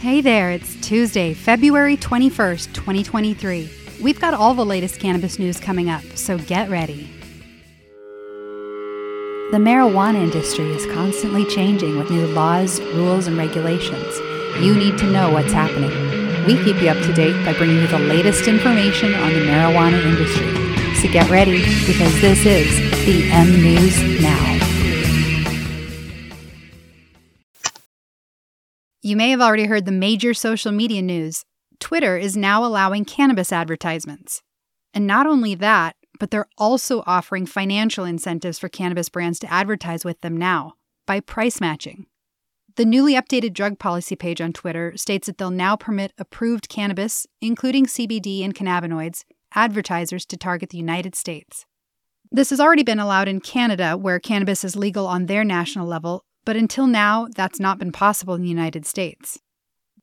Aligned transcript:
Hey 0.00 0.20
there, 0.20 0.52
it's 0.52 0.76
Tuesday, 0.76 1.34
February 1.34 1.96
21st, 1.96 2.72
2023. 2.72 3.68
We've 4.00 4.20
got 4.20 4.32
all 4.32 4.54
the 4.54 4.64
latest 4.64 5.00
cannabis 5.00 5.40
news 5.40 5.58
coming 5.58 5.90
up, 5.90 6.04
so 6.14 6.38
get 6.38 6.70
ready. 6.70 7.10
The 9.50 9.58
marijuana 9.58 10.22
industry 10.22 10.70
is 10.70 10.86
constantly 10.94 11.44
changing 11.46 11.98
with 11.98 12.12
new 12.12 12.28
laws, 12.28 12.80
rules, 12.94 13.26
and 13.26 13.36
regulations. 13.36 14.16
You 14.60 14.76
need 14.76 14.98
to 14.98 15.10
know 15.10 15.32
what's 15.32 15.52
happening. 15.52 15.90
We 16.46 16.62
keep 16.62 16.80
you 16.80 16.90
up 16.90 17.02
to 17.02 17.12
date 17.12 17.44
by 17.44 17.54
bringing 17.54 17.78
you 17.78 17.88
the 17.88 17.98
latest 17.98 18.46
information 18.46 19.14
on 19.14 19.32
the 19.32 19.40
marijuana 19.40 20.00
industry. 20.00 20.94
So 20.94 21.12
get 21.12 21.28
ready 21.28 21.58
because 21.88 22.20
this 22.20 22.46
is 22.46 22.70
the 23.04 23.28
M 23.32 23.50
News 23.50 24.22
Now. 24.22 24.67
You 29.08 29.16
may 29.16 29.30
have 29.30 29.40
already 29.40 29.64
heard 29.64 29.86
the 29.86 29.90
major 29.90 30.34
social 30.34 30.70
media 30.70 31.00
news. 31.00 31.46
Twitter 31.80 32.18
is 32.18 32.36
now 32.36 32.62
allowing 32.62 33.06
cannabis 33.06 33.54
advertisements. 33.54 34.42
And 34.92 35.06
not 35.06 35.26
only 35.26 35.54
that, 35.54 35.96
but 36.20 36.30
they're 36.30 36.50
also 36.58 37.02
offering 37.06 37.46
financial 37.46 38.04
incentives 38.04 38.58
for 38.58 38.68
cannabis 38.68 39.08
brands 39.08 39.38
to 39.38 39.50
advertise 39.50 40.04
with 40.04 40.20
them 40.20 40.36
now 40.36 40.74
by 41.06 41.20
price 41.20 41.58
matching. 41.58 42.04
The 42.76 42.84
newly 42.84 43.14
updated 43.14 43.54
drug 43.54 43.78
policy 43.78 44.14
page 44.14 44.42
on 44.42 44.52
Twitter 44.52 44.92
states 44.98 45.26
that 45.26 45.38
they'll 45.38 45.50
now 45.50 45.74
permit 45.74 46.12
approved 46.18 46.68
cannabis, 46.68 47.26
including 47.40 47.86
CBD 47.86 48.44
and 48.44 48.54
cannabinoids, 48.54 49.24
advertisers 49.54 50.26
to 50.26 50.36
target 50.36 50.68
the 50.68 50.76
United 50.76 51.14
States. 51.14 51.64
This 52.30 52.50
has 52.50 52.60
already 52.60 52.82
been 52.82 53.00
allowed 53.00 53.26
in 53.26 53.40
Canada, 53.40 53.96
where 53.96 54.20
cannabis 54.20 54.64
is 54.64 54.76
legal 54.76 55.06
on 55.06 55.24
their 55.24 55.44
national 55.44 55.86
level, 55.86 56.26
but 56.44 56.56
until 56.56 56.86
now, 56.86 57.28
that's 57.34 57.60
not 57.60 57.78
been 57.78 57.92
possible 57.92 58.34
in 58.34 58.42
the 58.42 58.48
United 58.48 58.86
States. 58.86 59.38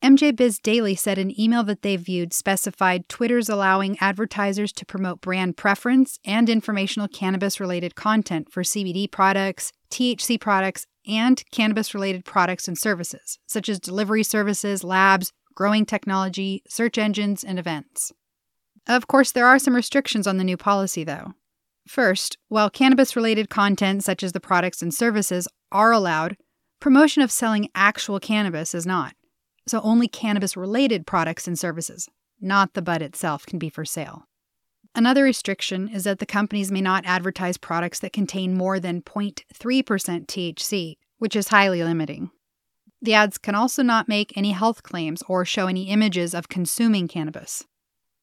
MJ 0.02 0.36
Biz 0.36 0.60
Daily 0.60 0.94
said 0.94 1.18
an 1.18 1.40
email 1.40 1.64
that 1.64 1.82
they 1.82 1.96
viewed 1.96 2.34
specified 2.34 3.08
Twitter's 3.10 3.50
allowing 3.50 3.98
advertisers 4.00 4.72
to 4.74 4.86
promote 4.86 5.22
brand 5.22 5.58
preference 5.58 6.20
and 6.26 6.50
informational 6.50 7.08
cannabis 7.08 7.60
related 7.60 7.96
content 7.96 8.52
for 8.52 8.62
CBD 8.62 9.10
products, 9.10 9.72
THC 9.90 10.40
products, 10.40 10.86
and 11.08 11.44
cannabis 11.52 11.94
related 11.94 12.26
products 12.26 12.68
and 12.68 12.77
services, 12.77 13.40
such 13.48 13.70
as 13.70 13.80
delivery 13.80 14.24
services, 14.24 14.84
labs, 14.84 15.32
growing 15.55 15.86
technology, 15.86 16.62
search 16.68 16.98
engines, 16.98 17.44
and 17.44 17.58
events. 17.58 18.12
Of 18.88 19.08
course, 19.08 19.32
there 19.32 19.48
are 19.48 19.60
some 19.60 19.76
restrictions 19.76 20.27
on 20.27 20.38
the 20.38 20.44
new 20.44 20.58
policy, 20.58 21.04
though. 21.04 21.34
First, 21.88 22.38
while 22.49 22.70
cannabis 22.70 23.16
related 23.16 23.49
content, 23.49 24.04
such 24.04 24.24
as 24.24 24.32
the 24.32 24.40
products 24.40 24.82
and 24.82 24.94
services, 24.94 25.48
are 25.76 25.91
allowed, 25.91 26.37
promotion 26.79 27.21
of 27.21 27.31
selling 27.31 27.70
actual 27.76 28.20
cannabis 28.20 28.73
is 28.73 28.85
not. 28.85 29.13
So 29.68 29.81
only 29.81 30.07
cannabis 30.07 30.55
related 30.55 31.05
products 31.05 31.48
and 31.48 31.59
services, 31.59 32.07
not 32.40 32.73
the 32.73 32.81
bud 32.81 33.01
itself, 33.01 33.45
can 33.45 33.59
be 33.59 33.70
for 33.70 33.84
sale. 33.84 34.26
Another 34.96 35.23
restriction 35.26 35.90
is 35.90 36.05
that 36.05 36.20
the 36.20 36.26
companies 36.26 36.71
may 36.71 36.79
not 36.79 37.05
advertise 37.05 37.57
products 37.57 37.99
that 37.99 38.13
contain 38.13 38.57
more 38.57 38.79
than 38.79 39.01
0.3% 39.01 39.43
THC, 40.26 40.96
which 41.18 41.35
is 41.35 41.49
highly 41.49 41.84
limiting. 41.84 42.31
The 43.01 43.13
ads 43.13 43.37
can 43.37 43.55
also 43.55 43.84
not 43.84 44.07
make 44.07 44.37
any 44.37 44.51
health 44.51 44.81
claims 44.84 45.21
or 45.27 45.43
show 45.43 45.68
any 45.68 45.90
images 45.90 46.34
of 46.34 46.48
consuming 46.48 47.09
cannabis. 47.09 47.65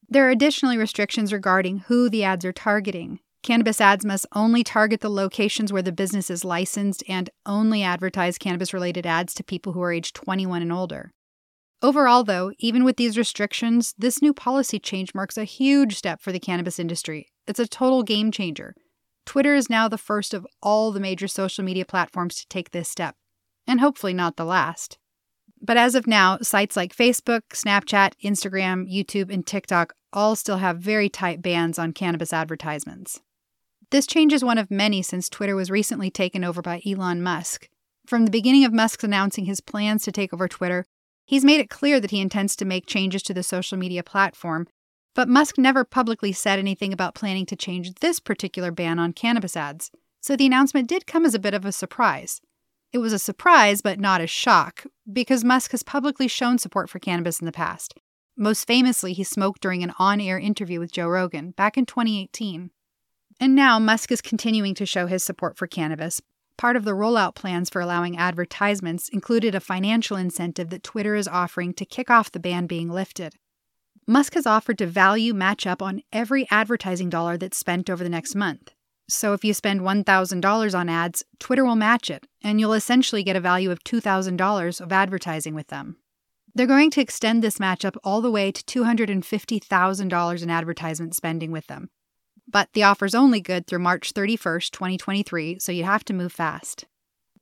There 0.09 0.27
are 0.27 0.31
additionally 0.31 0.77
restrictions 0.77 1.31
regarding 1.31 1.79
who 1.79 2.09
the 2.09 2.23
ads 2.23 2.45
are 2.45 2.51
targeting, 2.51 3.19
Cannabis 3.43 3.81
ads 3.81 4.05
must 4.05 4.25
only 4.33 4.63
target 4.63 5.01
the 5.01 5.09
locations 5.09 5.73
where 5.73 5.81
the 5.81 5.91
business 5.91 6.29
is 6.29 6.45
licensed 6.45 7.03
and 7.09 7.29
only 7.45 7.83
advertise 7.83 8.37
cannabis 8.37 8.73
related 8.73 9.05
ads 9.05 9.33
to 9.33 9.43
people 9.43 9.73
who 9.73 9.81
are 9.81 9.91
age 9.91 10.13
21 10.13 10.61
and 10.61 10.71
older. 10.71 11.11
Overall, 11.81 12.23
though, 12.23 12.53
even 12.59 12.85
with 12.85 12.95
these 12.95 13.17
restrictions, 13.17 13.93
this 13.97 14.21
new 14.21 14.33
policy 14.33 14.79
change 14.79 15.13
marks 15.13 15.37
a 15.37 15.43
huge 15.43 15.97
step 15.97 16.21
for 16.21 16.31
the 16.31 16.39
cannabis 16.39 16.79
industry. 16.79 17.27
It's 17.45 17.59
a 17.59 17.67
total 17.67 18.01
game 18.01 18.31
changer. 18.31 18.75
Twitter 19.25 19.55
is 19.55 19.69
now 19.69 19.89
the 19.89 19.97
first 19.97 20.33
of 20.33 20.47
all 20.61 20.93
the 20.93 21.01
major 21.01 21.27
social 21.27 21.65
media 21.65 21.83
platforms 21.83 22.35
to 22.35 22.47
take 22.47 22.71
this 22.71 22.87
step, 22.87 23.17
and 23.67 23.81
hopefully 23.81 24.13
not 24.13 24.37
the 24.37 24.45
last. 24.45 24.97
But 25.61 25.75
as 25.75 25.95
of 25.95 26.07
now, 26.07 26.37
sites 26.41 26.77
like 26.77 26.95
Facebook, 26.95 27.41
Snapchat, 27.49 28.13
Instagram, 28.23 28.89
YouTube, 28.89 29.29
and 29.29 29.45
TikTok 29.45 29.93
all 30.13 30.37
still 30.37 30.57
have 30.57 30.79
very 30.79 31.09
tight 31.09 31.41
bans 31.41 31.77
on 31.77 31.91
cannabis 31.91 32.31
advertisements. 32.31 33.19
This 33.93 34.07
change 34.07 34.33
is 34.33 34.43
one 34.43 34.57
of 34.57 34.71
many 34.71 35.03
since 35.03 35.29
Twitter 35.29 35.55
was 35.55 35.69
recently 35.69 36.09
taken 36.09 36.43
over 36.43 36.63
by 36.63 36.81
Elon 36.83 37.21
Musk. 37.21 37.69
From 38.07 38.25
the 38.25 38.31
beginning 38.31 38.65
of 38.65 38.73
Musk's 38.73 39.03
announcing 39.03 39.45
his 39.45 39.61
plans 39.61 40.01
to 40.01 40.11
take 40.11 40.33
over 40.33 40.47
Twitter, 40.47 40.87
he's 41.25 41.45
made 41.45 41.59
it 41.59 41.69
clear 41.69 41.99
that 41.99 42.09
he 42.09 42.19
intends 42.19 42.55
to 42.55 42.65
make 42.65 42.87
changes 42.87 43.21
to 43.21 43.35
the 43.35 43.43
social 43.43 43.77
media 43.77 44.01
platform, 44.01 44.65
but 45.13 45.29
Musk 45.29 45.59
never 45.59 45.83
publicly 45.83 46.31
said 46.31 46.57
anything 46.57 46.91
about 46.91 47.13
planning 47.13 47.45
to 47.45 47.55
change 47.55 47.93
this 47.99 48.19
particular 48.19 48.71
ban 48.71 48.97
on 48.97 49.13
cannabis 49.13 49.55
ads, 49.55 49.91
so 50.19 50.35
the 50.35 50.47
announcement 50.47 50.89
did 50.89 51.05
come 51.05 51.23
as 51.23 51.35
a 51.35 51.39
bit 51.39 51.53
of 51.53 51.63
a 51.63 51.71
surprise. 51.71 52.41
It 52.91 52.97
was 52.97 53.13
a 53.13 53.19
surprise, 53.19 53.81
but 53.83 53.99
not 53.99 54.21
a 54.21 54.25
shock, 54.25 54.87
because 55.11 55.43
Musk 55.43 55.69
has 55.69 55.83
publicly 55.83 56.27
shown 56.27 56.57
support 56.57 56.89
for 56.89 56.97
cannabis 56.97 57.39
in 57.39 57.45
the 57.45 57.51
past. 57.51 57.93
Most 58.35 58.65
famously, 58.65 59.13
he 59.13 59.23
smoked 59.23 59.61
during 59.61 59.83
an 59.83 59.93
on 59.99 60.19
air 60.19 60.39
interview 60.39 60.79
with 60.79 60.91
Joe 60.91 61.09
Rogan 61.09 61.51
back 61.51 61.77
in 61.77 61.85
2018. 61.85 62.71
And 63.39 63.55
now 63.55 63.79
Musk 63.79 64.11
is 64.11 64.21
continuing 64.21 64.75
to 64.75 64.85
show 64.85 65.07
his 65.07 65.23
support 65.23 65.57
for 65.57 65.67
cannabis. 65.67 66.21
Part 66.57 66.75
of 66.75 66.85
the 66.85 66.91
rollout 66.91 67.35
plans 67.35 67.69
for 67.69 67.81
allowing 67.81 68.17
advertisements 68.17 69.09
included 69.09 69.55
a 69.55 69.59
financial 69.59 70.17
incentive 70.17 70.69
that 70.69 70.83
Twitter 70.83 71.15
is 71.15 71.27
offering 71.27 71.73
to 71.73 71.85
kick 71.85 72.09
off 72.09 72.31
the 72.31 72.39
ban 72.39 72.67
being 72.67 72.89
lifted. 72.89 73.33
Musk 74.07 74.33
has 74.33 74.45
offered 74.45 74.77
to 74.77 74.85
value 74.85 75.33
match 75.33 75.65
up 75.65 75.81
on 75.81 76.01
every 76.11 76.45
advertising 76.51 77.09
dollar 77.09 77.37
that's 77.37 77.57
spent 77.57 77.89
over 77.89 78.03
the 78.03 78.09
next 78.09 78.35
month. 78.35 78.73
So 79.09 79.33
if 79.33 79.43
you 79.43 79.53
spend 79.53 79.81
$1,000 79.81 80.77
on 80.77 80.89
ads, 80.89 81.23
Twitter 81.39 81.65
will 81.65 81.75
match 81.75 82.09
it, 82.09 82.25
and 82.41 82.59
you'll 82.59 82.73
essentially 82.73 83.23
get 83.23 83.35
a 83.35 83.41
value 83.41 83.71
of 83.71 83.83
$2,000 83.83 84.81
of 84.81 84.91
advertising 84.91 85.55
with 85.55 85.67
them. 85.67 85.97
They're 86.55 86.67
going 86.67 86.91
to 86.91 87.01
extend 87.01 87.41
this 87.43 87.57
matchup 87.57 87.95
all 88.03 88.21
the 88.21 88.31
way 88.31 88.51
to 88.51 88.63
$250,000 88.63 90.43
in 90.43 90.49
advertisement 90.49 91.15
spending 91.15 91.51
with 91.51 91.67
them, 91.67 91.89
but 92.47 92.69
the 92.73 92.83
offer's 92.83 93.15
only 93.15 93.41
good 93.41 93.67
through 93.67 93.79
March 93.79 94.13
31st, 94.13 94.71
2023, 94.71 95.59
so 95.59 95.71
you 95.71 95.83
have 95.83 96.03
to 96.05 96.13
move 96.13 96.31
fast. 96.31 96.85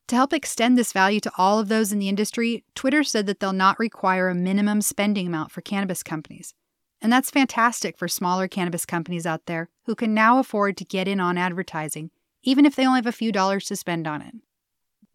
To 0.07 0.16
help 0.16 0.34
extend 0.34 0.78
this 0.78 0.91
value 0.91 1.19
to 1.22 1.31
all 1.38 1.59
of 1.59 1.69
those 1.69 1.91
in 1.91 2.00
the 2.00 2.09
industry, 2.09 2.63
Twitter 2.75 3.03
said 3.03 3.28
that 3.28 3.39
they'll 3.39 3.53
not 3.53 3.79
require 3.79 4.29
a 4.29 4.35
minimum 4.35 4.81
spending 4.81 5.28
amount 5.28 5.51
for 5.51 5.62
cannabis 5.62 6.03
companies. 6.03 6.53
And 7.01 7.12
that's 7.12 7.31
fantastic 7.31 7.97
for 7.97 8.07
smaller 8.07 8.47
cannabis 8.47 8.85
companies 8.85 9.25
out 9.25 9.45
there 9.45 9.69
who 9.85 9.95
can 9.95 10.13
now 10.13 10.38
afford 10.38 10.78
to 10.78 10.85
get 10.85 11.07
in 11.07 11.19
on 11.19 11.38
advertising, 11.38 12.12
even 12.44 12.66
if 12.66 12.75
they 12.75 12.85
only 12.85 12.97
have 12.97 13.07
a 13.07 13.12
few 13.12 13.31
dollars 13.31 13.66
to 13.66 13.75
spend 13.75 14.06
on 14.06 14.22
it. 14.22 14.35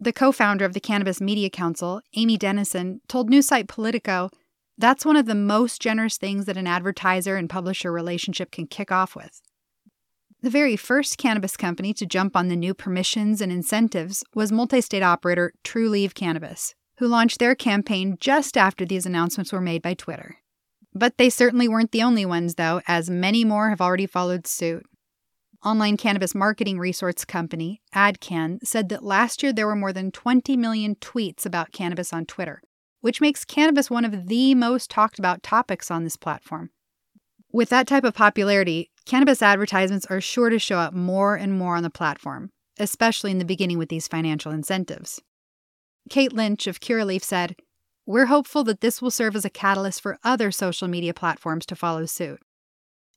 The 0.00 0.12
co 0.12 0.32
founder 0.32 0.64
of 0.64 0.72
the 0.72 0.80
Cannabis 0.80 1.20
Media 1.20 1.48
Council, 1.48 2.00
Amy 2.14 2.36
Dennison, 2.36 3.00
told 3.08 3.30
news 3.30 3.48
site 3.48 3.68
Politico 3.68 4.30
that's 4.78 5.06
one 5.06 5.16
of 5.16 5.24
the 5.26 5.34
most 5.34 5.80
generous 5.80 6.18
things 6.18 6.44
that 6.44 6.58
an 6.58 6.66
advertiser 6.66 7.36
and 7.36 7.48
publisher 7.48 7.90
relationship 7.90 8.50
can 8.50 8.66
kick 8.66 8.92
off 8.92 9.16
with. 9.16 9.40
The 10.46 10.50
very 10.50 10.76
first 10.76 11.18
cannabis 11.18 11.56
company 11.56 11.92
to 11.94 12.06
jump 12.06 12.36
on 12.36 12.46
the 12.46 12.54
new 12.54 12.72
permissions 12.72 13.40
and 13.40 13.50
incentives 13.50 14.22
was 14.32 14.52
multi 14.52 14.80
state 14.80 15.02
operator 15.02 15.52
Trulieve 15.64 16.14
Cannabis, 16.14 16.76
who 16.98 17.08
launched 17.08 17.40
their 17.40 17.56
campaign 17.56 18.16
just 18.20 18.56
after 18.56 18.86
these 18.86 19.06
announcements 19.06 19.52
were 19.52 19.60
made 19.60 19.82
by 19.82 19.94
Twitter. 19.94 20.36
But 20.94 21.18
they 21.18 21.30
certainly 21.30 21.66
weren't 21.66 21.90
the 21.90 22.04
only 22.04 22.24
ones, 22.24 22.54
though, 22.54 22.80
as 22.86 23.10
many 23.10 23.44
more 23.44 23.70
have 23.70 23.80
already 23.80 24.06
followed 24.06 24.46
suit. 24.46 24.86
Online 25.64 25.96
cannabis 25.96 26.32
marketing 26.32 26.78
resource 26.78 27.24
company 27.24 27.82
AdCan 27.92 28.64
said 28.64 28.88
that 28.90 29.02
last 29.02 29.42
year 29.42 29.52
there 29.52 29.66
were 29.66 29.74
more 29.74 29.92
than 29.92 30.12
20 30.12 30.56
million 30.56 30.94
tweets 30.94 31.44
about 31.44 31.72
cannabis 31.72 32.12
on 32.12 32.24
Twitter, 32.24 32.62
which 33.00 33.20
makes 33.20 33.44
cannabis 33.44 33.90
one 33.90 34.04
of 34.04 34.28
the 34.28 34.54
most 34.54 34.90
talked 34.90 35.18
about 35.18 35.42
topics 35.42 35.90
on 35.90 36.04
this 36.04 36.16
platform. 36.16 36.70
With 37.56 37.70
that 37.70 37.86
type 37.86 38.04
of 38.04 38.12
popularity, 38.12 38.90
Cannabis 39.06 39.40
advertisements 39.40 40.04
are 40.10 40.20
sure 40.20 40.50
to 40.50 40.58
show 40.58 40.76
up 40.76 40.92
more 40.92 41.36
and 41.36 41.58
more 41.58 41.74
on 41.74 41.82
the 41.82 41.88
platform, 41.88 42.50
especially 42.78 43.30
in 43.30 43.38
the 43.38 43.46
beginning 43.46 43.78
with 43.78 43.88
these 43.88 44.06
financial 44.06 44.52
incentives. 44.52 45.22
Kate 46.10 46.34
Lynch 46.34 46.66
of 46.66 46.80
Curaleaf 46.80 47.24
said, 47.24 47.56
We're 48.04 48.26
hopeful 48.26 48.62
that 48.64 48.82
this 48.82 49.00
will 49.00 49.10
serve 49.10 49.34
as 49.34 49.46
a 49.46 49.48
catalyst 49.48 50.02
for 50.02 50.18
other 50.22 50.50
social 50.50 50.86
media 50.86 51.14
platforms 51.14 51.64
to 51.64 51.74
follow 51.74 52.04
suit. 52.04 52.40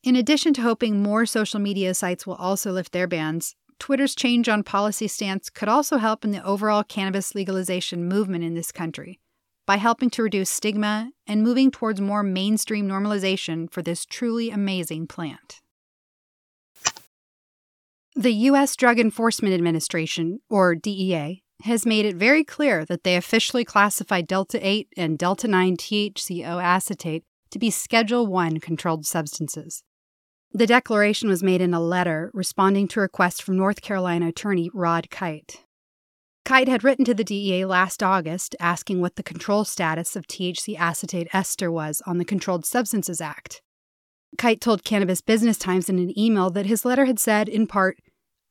In 0.03 0.15
addition 0.15 0.53
to 0.53 0.61
hoping 0.61 1.03
more 1.03 1.25
social 1.25 1.59
media 1.59 1.93
sites 1.93 2.25
will 2.25 2.35
also 2.35 2.71
lift 2.71 2.93
their 2.93 3.07
bans, 3.07 3.57
Twitter's 3.77 4.15
change 4.15 4.47
on 4.47 4.63
policy 4.63 5.09
stance 5.09 5.49
could 5.49 5.67
also 5.67 5.97
help 5.97 6.23
in 6.23 6.31
the 6.31 6.45
overall 6.45 6.85
cannabis 6.85 7.35
legalization 7.35 8.07
movement 8.07 8.45
in 8.45 8.53
this 8.53 8.71
country 8.71 9.19
by 9.69 9.77
helping 9.77 10.09
to 10.09 10.23
reduce 10.23 10.49
stigma 10.49 11.11
and 11.27 11.43
moving 11.43 11.69
towards 11.69 12.01
more 12.01 12.23
mainstream 12.23 12.87
normalization 12.87 13.71
for 13.71 13.83
this 13.83 14.03
truly 14.03 14.49
amazing 14.49 15.05
plant. 15.05 15.61
The 18.15 18.31
U.S. 18.49 18.75
Drug 18.75 18.99
Enforcement 18.99 19.53
Administration, 19.53 20.39
or 20.49 20.73
DEA, 20.73 21.43
has 21.65 21.85
made 21.85 22.07
it 22.07 22.15
very 22.15 22.43
clear 22.43 22.83
that 22.85 23.03
they 23.03 23.15
officially 23.15 23.63
classify 23.63 24.21
Delta 24.21 24.59
8 24.59 24.87
and 24.97 25.19
Delta 25.19 25.47
9 25.47 25.77
THCO 25.77 26.63
acetate 26.63 27.23
to 27.51 27.59
be 27.59 27.69
Schedule 27.69 28.25
1 28.25 28.61
controlled 28.61 29.05
substances. 29.05 29.83
The 30.51 30.65
declaration 30.65 31.29
was 31.29 31.43
made 31.43 31.61
in 31.61 31.75
a 31.75 31.79
letter 31.79 32.31
responding 32.33 32.87
to 32.87 33.01
a 33.01 33.03
request 33.03 33.43
from 33.43 33.57
North 33.57 33.83
Carolina 33.83 34.29
attorney 34.29 34.71
Rod 34.73 35.11
Kight. 35.11 35.63
Kight 36.49 36.67
had 36.67 36.83
written 36.83 37.05
to 37.05 37.13
the 37.13 37.23
DEA 37.23 37.65
last 37.65 38.01
August 38.01 38.55
asking 38.59 38.99
what 38.99 39.17
the 39.17 39.21
control 39.21 39.63
status 39.63 40.15
of 40.15 40.25
THC 40.25 40.75
acetate 40.79 41.27
ester 41.31 41.71
was 41.71 42.01
on 42.07 42.17
the 42.17 42.25
Controlled 42.25 42.65
Substances 42.65 43.21
Act. 43.21 43.61
Kight 44.35 44.59
told 44.59 44.83
Cannabis 44.83 45.21
Business 45.21 45.59
Times 45.59 45.89
in 45.89 45.99
an 45.99 46.17
email 46.17 46.49
that 46.49 46.65
his 46.65 46.85
letter 46.85 47.05
had 47.05 47.19
said, 47.19 47.47
in 47.49 47.67
part, 47.67 47.99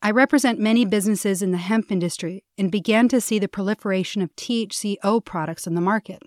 I 0.00 0.12
represent 0.12 0.60
many 0.60 0.84
businesses 0.84 1.42
in 1.42 1.50
the 1.50 1.58
hemp 1.58 1.90
industry 1.90 2.44
and 2.56 2.70
began 2.70 3.08
to 3.08 3.20
see 3.20 3.40
the 3.40 3.48
proliferation 3.48 4.22
of 4.22 4.36
THCO 4.36 5.24
products 5.24 5.66
on 5.66 5.74
the 5.74 5.80
market. 5.80 6.22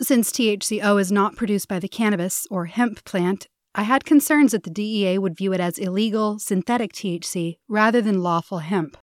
Since 0.00 0.30
THCO 0.30 1.00
is 1.00 1.10
not 1.10 1.34
produced 1.34 1.66
by 1.66 1.80
the 1.80 1.88
cannabis 1.88 2.46
or 2.52 2.66
hemp 2.66 3.04
plant, 3.04 3.48
I 3.74 3.82
had 3.82 4.04
concerns 4.04 4.52
that 4.52 4.62
the 4.62 4.70
DEA 4.70 5.18
would 5.18 5.36
view 5.36 5.52
it 5.52 5.58
as 5.58 5.76
illegal, 5.76 6.38
synthetic 6.38 6.92
THC 6.92 7.56
rather 7.68 8.00
than 8.00 8.22
lawful 8.22 8.58
hemp. 8.60 8.96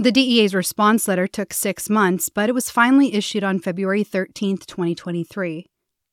The 0.00 0.10
DEA's 0.10 0.54
response 0.54 1.06
letter 1.06 1.26
took 1.26 1.52
six 1.52 1.90
months, 1.90 2.30
but 2.30 2.48
it 2.48 2.54
was 2.54 2.70
finally 2.70 3.12
issued 3.12 3.44
on 3.44 3.58
February 3.58 4.02
13, 4.02 4.56
2023. 4.56 5.66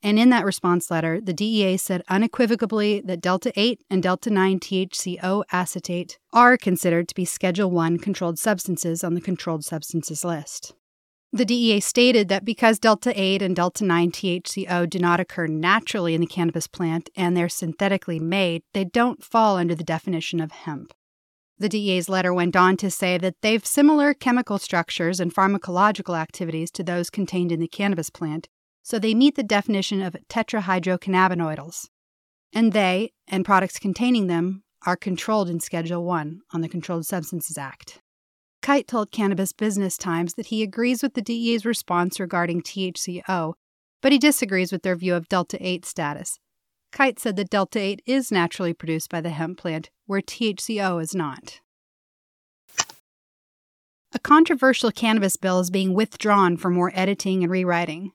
And 0.03 0.19
in 0.19 0.29
that 0.29 0.43
response 0.43 0.91
letter, 0.91 1.21
the 1.21 1.31
DEA 1.31 1.77
said 1.77 2.03
unequivocally 2.09 2.99
that 3.05 3.21
Delta 3.21 3.53
8 3.55 3.79
and 3.89 4.03
Delta 4.03 4.29
9 4.29 4.59
THCO 4.59 5.45
acetate 5.53 6.19
are 6.33 6.57
considered 6.57 7.07
to 7.07 7.15
be 7.15 7.23
Schedule 7.23 7.71
1 7.71 7.99
controlled 7.99 8.37
substances 8.37 9.05
on 9.05 9.13
the 9.13 9.21
controlled 9.21 9.63
substances 9.63 10.25
list. 10.25 10.73
The 11.31 11.45
DEA 11.45 11.79
stated 11.79 12.27
that 12.27 12.43
because 12.43 12.79
Delta 12.79 13.13
8 13.15 13.41
and 13.41 13.55
Delta 13.55 13.85
9 13.85 14.11
THCO 14.11 14.89
do 14.89 14.99
not 14.99 15.21
occur 15.21 15.47
naturally 15.47 16.13
in 16.13 16.19
the 16.19 16.27
cannabis 16.27 16.67
plant 16.67 17.09
and 17.15 17.37
they're 17.37 17.47
synthetically 17.47 18.19
made, 18.19 18.63
they 18.73 18.83
don't 18.83 19.23
fall 19.23 19.55
under 19.55 19.75
the 19.75 19.85
definition 19.85 20.41
of 20.41 20.51
hemp. 20.51 20.93
The 21.59 21.69
DEA's 21.69 22.07
letter 22.07 22.33
went 22.33 22.56
on 22.56 22.77
to 22.77 22.92
say 22.92 23.18
that 23.18 23.42
they've 23.42 23.65
similar 23.65 24.13
chemical 24.13 24.59
structures 24.59 25.19
and 25.19 25.33
pharmacological 25.33 26.15
activities 26.15 26.69
to 26.71 26.83
those 26.83 27.09
contained 27.09 27.51
in 27.51 27.59
the 27.59 27.68
cannabis 27.68 28.12
plant, 28.12 28.48
so 28.83 29.00
they 29.00 29.15
meet 29.15 29.36
the 29.36 29.44
definition 29.44 30.01
of 30.01 30.15
tetrahydrocannabinoids. 30.30 31.88
And 32.54 32.74
they, 32.74 33.12
and 33.27 33.44
products 33.44 33.80
containing 33.80 34.27
them, 34.27 34.63
are 34.86 34.95
controlled 34.95 35.50
in 35.50 35.59
Schedule 35.59 36.04
1 36.04 36.42
on 36.54 36.62
the 36.62 36.69
Controlled 36.69 37.06
Substances 37.06 37.57
Act. 37.57 38.01
Kight 38.62 38.88
told 38.88 39.12
Cannabis 39.12 39.51
Business 39.51 39.98
Times 39.98 40.36
that 40.36 40.48
he 40.48 40.62
agrees 40.62 41.01
with 41.01 41.15
the 41.15 41.21
DEA's 41.21 41.65
response 41.65 42.19
regarding 42.19 42.62
THCO, 42.62 43.54
but 44.01 44.12
he 44.12 44.19
disagrees 44.19 44.71
with 44.71 44.83
their 44.83 44.95
view 44.95 45.15
of 45.15 45.27
Delta 45.27 45.57
8 45.59 45.86
status. 45.86 46.38
Kight 46.91 47.19
said 47.19 47.35
that 47.35 47.49
Delta 47.49 47.79
8 47.79 48.01
is 48.05 48.31
naturally 48.31 48.73
produced 48.73 49.09
by 49.09 49.21
the 49.21 49.29
hemp 49.29 49.59
plant, 49.59 49.89
where 50.05 50.21
THCO 50.21 51.01
is 51.01 51.13
not. 51.13 51.59
A 54.13 54.19
controversial 54.19 54.91
cannabis 54.91 55.35
bill 55.35 55.59
is 55.59 55.69
being 55.69 55.93
withdrawn 55.93 56.57
for 56.57 56.69
more 56.69 56.91
editing 56.95 57.43
and 57.43 57.51
rewriting. 57.51 58.13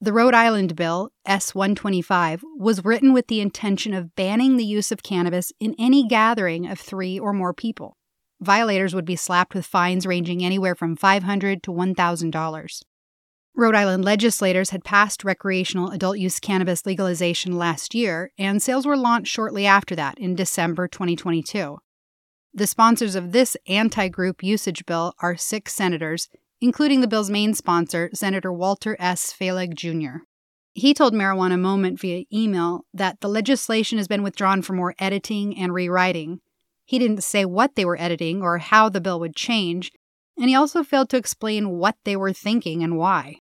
The 0.00 0.12
Rhode 0.12 0.34
Island 0.34 0.76
bill, 0.76 1.10
S 1.24 1.54
125, 1.54 2.44
was 2.56 2.84
written 2.84 3.12
with 3.12 3.26
the 3.26 3.40
intention 3.40 3.92
of 3.92 4.14
banning 4.14 4.56
the 4.56 4.64
use 4.64 4.92
of 4.92 5.02
cannabis 5.02 5.52
in 5.58 5.74
any 5.78 6.06
gathering 6.06 6.66
of 6.66 6.78
three 6.78 7.18
or 7.18 7.32
more 7.32 7.52
people. 7.52 7.96
Violators 8.40 8.94
would 8.94 9.06
be 9.06 9.16
slapped 9.16 9.54
with 9.54 9.66
fines 9.66 10.06
ranging 10.06 10.44
anywhere 10.44 10.74
from 10.74 10.96
500 10.96 11.62
to 11.62 11.72
$1,000. 11.72 12.82
Rhode 13.58 13.74
Island 13.74 14.04
legislators 14.04 14.68
had 14.68 14.84
passed 14.84 15.24
recreational 15.24 15.90
adult 15.90 16.18
use 16.18 16.38
cannabis 16.38 16.84
legalization 16.84 17.56
last 17.56 17.94
year, 17.94 18.30
and 18.36 18.62
sales 18.62 18.84
were 18.84 18.98
launched 18.98 19.32
shortly 19.32 19.64
after 19.64 19.96
that 19.96 20.18
in 20.18 20.34
December 20.34 20.86
2022. 20.86 21.78
The 22.52 22.66
sponsors 22.66 23.14
of 23.14 23.32
this 23.32 23.56
anti 23.66 24.08
group 24.08 24.42
usage 24.42 24.84
bill 24.84 25.14
are 25.20 25.38
six 25.38 25.72
senators, 25.72 26.28
including 26.60 27.00
the 27.00 27.08
bill's 27.08 27.30
main 27.30 27.54
sponsor, 27.54 28.10
Senator 28.12 28.52
Walter 28.52 28.94
S. 29.00 29.32
Felag 29.32 29.74
Jr. 29.74 30.24
He 30.74 30.92
told 30.92 31.14
Marijuana 31.14 31.58
Moment 31.58 31.98
via 31.98 32.24
email 32.30 32.84
that 32.92 33.22
the 33.22 33.28
legislation 33.28 33.96
has 33.96 34.06
been 34.06 34.22
withdrawn 34.22 34.60
for 34.60 34.74
more 34.74 34.94
editing 34.98 35.56
and 35.56 35.72
rewriting. 35.72 36.40
He 36.84 36.98
didn't 36.98 37.24
say 37.24 37.46
what 37.46 37.74
they 37.74 37.86
were 37.86 37.98
editing 37.98 38.42
or 38.42 38.58
how 38.58 38.90
the 38.90 39.00
bill 39.00 39.18
would 39.18 39.34
change, 39.34 39.92
and 40.36 40.50
he 40.50 40.54
also 40.54 40.82
failed 40.82 41.08
to 41.08 41.16
explain 41.16 41.70
what 41.70 41.96
they 42.04 42.16
were 42.16 42.34
thinking 42.34 42.82
and 42.82 42.98
why. 42.98 43.38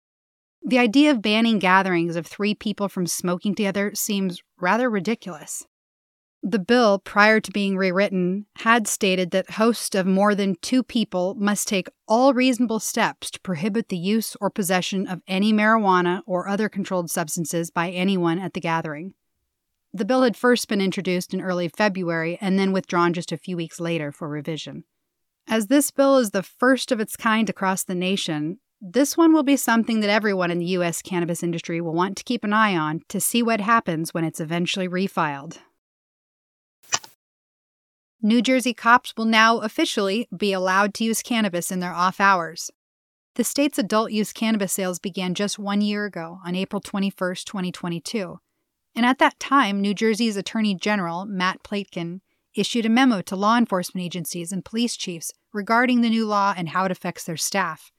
The 0.65 0.79
idea 0.79 1.11
of 1.11 1.21
banning 1.21 1.59
gatherings 1.59 2.15
of 2.15 2.25
three 2.25 2.55
people 2.55 2.87
from 2.87 3.05
smoking 3.05 3.53
together 3.53 3.91
seems 3.95 4.41
rather 4.59 4.89
ridiculous. 4.89 5.65
The 6.41 6.59
bill, 6.59 6.99
prior 6.99 7.39
to 7.39 7.51
being 7.51 7.77
rewritten, 7.77 8.47
had 8.57 8.87
stated 8.87 9.31
that 9.31 9.51
hosts 9.51 9.95
of 9.95 10.05
more 10.05 10.35
than 10.35 10.55
two 10.61 10.83
people 10.83 11.35
must 11.35 11.67
take 11.67 11.87
all 12.07 12.33
reasonable 12.33 12.79
steps 12.79 13.31
to 13.31 13.39
prohibit 13.41 13.89
the 13.89 13.97
use 13.97 14.35
or 14.41 14.49
possession 14.49 15.07
of 15.07 15.21
any 15.27 15.53
marijuana 15.53 16.21
or 16.25 16.47
other 16.47 16.67
controlled 16.67 17.09
substances 17.09 17.69
by 17.69 17.89
anyone 17.89 18.39
at 18.39 18.53
the 18.53 18.59
gathering. 18.59 19.13
The 19.93 20.05
bill 20.05 20.23
had 20.23 20.35
first 20.35 20.67
been 20.67 20.81
introduced 20.81 21.33
in 21.33 21.41
early 21.41 21.69
February 21.69 22.37
and 22.41 22.57
then 22.57 22.73
withdrawn 22.73 23.13
just 23.13 23.31
a 23.31 23.37
few 23.37 23.55
weeks 23.55 23.79
later 23.79 24.11
for 24.11 24.27
revision. 24.27 24.85
As 25.47 25.67
this 25.67 25.91
bill 25.91 26.17
is 26.17 26.31
the 26.31 26.43
first 26.43 26.91
of 26.91 26.99
its 26.99 27.15
kind 27.15 27.49
across 27.49 27.83
the 27.83 27.95
nation, 27.95 28.59
this 28.85 29.15
one 29.15 29.31
will 29.31 29.43
be 29.43 29.55
something 29.55 30.01
that 30.01 30.09
everyone 30.09 30.51
in 30.51 30.59
the 30.59 30.65
U.S. 30.65 31.01
cannabis 31.01 31.41
industry 31.41 31.79
will 31.79 31.93
want 31.93 32.17
to 32.17 32.23
keep 32.25 32.43
an 32.43 32.51
eye 32.51 32.75
on 32.75 33.01
to 33.07 33.21
see 33.21 33.41
what 33.41 33.61
happens 33.61 34.13
when 34.13 34.25
it's 34.25 34.41
eventually 34.41 34.89
refiled. 34.89 35.59
New 38.21 38.41
Jersey 38.41 38.73
cops 38.73 39.13
will 39.15 39.23
now 39.23 39.59
officially 39.59 40.27
be 40.35 40.51
allowed 40.51 40.93
to 40.95 41.05
use 41.05 41.21
cannabis 41.21 41.71
in 41.71 41.79
their 41.79 41.93
off 41.93 42.19
hours. 42.19 42.71
The 43.35 43.45
state's 43.45 43.79
adult 43.79 44.11
use 44.11 44.33
cannabis 44.33 44.73
sales 44.73 44.99
began 44.99 45.33
just 45.33 45.57
one 45.57 45.79
year 45.79 46.03
ago, 46.03 46.39
on 46.45 46.53
April 46.53 46.81
21, 46.81 47.35
2022. 47.35 48.39
And 48.95 49.05
at 49.05 49.17
that 49.19 49.39
time, 49.39 49.79
New 49.79 49.93
Jersey's 49.93 50.35
Attorney 50.35 50.75
General, 50.75 51.25
Matt 51.25 51.63
Platkin, 51.63 52.19
issued 52.53 52.85
a 52.85 52.89
memo 52.89 53.21
to 53.21 53.37
law 53.37 53.57
enforcement 53.57 54.03
agencies 54.03 54.51
and 54.51 54.65
police 54.65 54.97
chiefs 54.97 55.31
regarding 55.53 56.01
the 56.01 56.09
new 56.09 56.25
law 56.25 56.53
and 56.55 56.69
how 56.69 56.83
it 56.83 56.91
affects 56.91 57.23
their 57.23 57.37
staff. 57.37 57.92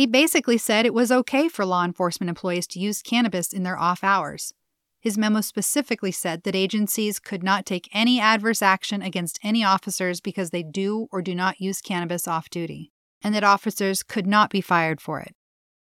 He 0.00 0.06
basically 0.06 0.56
said 0.56 0.86
it 0.86 0.94
was 0.94 1.12
okay 1.12 1.46
for 1.46 1.66
law 1.66 1.84
enforcement 1.84 2.30
employees 2.30 2.66
to 2.68 2.80
use 2.80 3.02
cannabis 3.02 3.52
in 3.52 3.64
their 3.64 3.78
off 3.78 4.02
hours. 4.02 4.54
His 4.98 5.18
memo 5.18 5.42
specifically 5.42 6.10
said 6.10 6.44
that 6.44 6.56
agencies 6.56 7.18
could 7.18 7.42
not 7.42 7.66
take 7.66 7.86
any 7.92 8.18
adverse 8.18 8.62
action 8.62 9.02
against 9.02 9.38
any 9.42 9.62
officers 9.62 10.22
because 10.22 10.52
they 10.52 10.62
do 10.62 11.06
or 11.12 11.20
do 11.20 11.34
not 11.34 11.60
use 11.60 11.82
cannabis 11.82 12.26
off 12.26 12.48
duty, 12.48 12.92
and 13.22 13.34
that 13.34 13.44
officers 13.44 14.02
could 14.02 14.26
not 14.26 14.48
be 14.48 14.62
fired 14.62 15.02
for 15.02 15.20
it. 15.20 15.34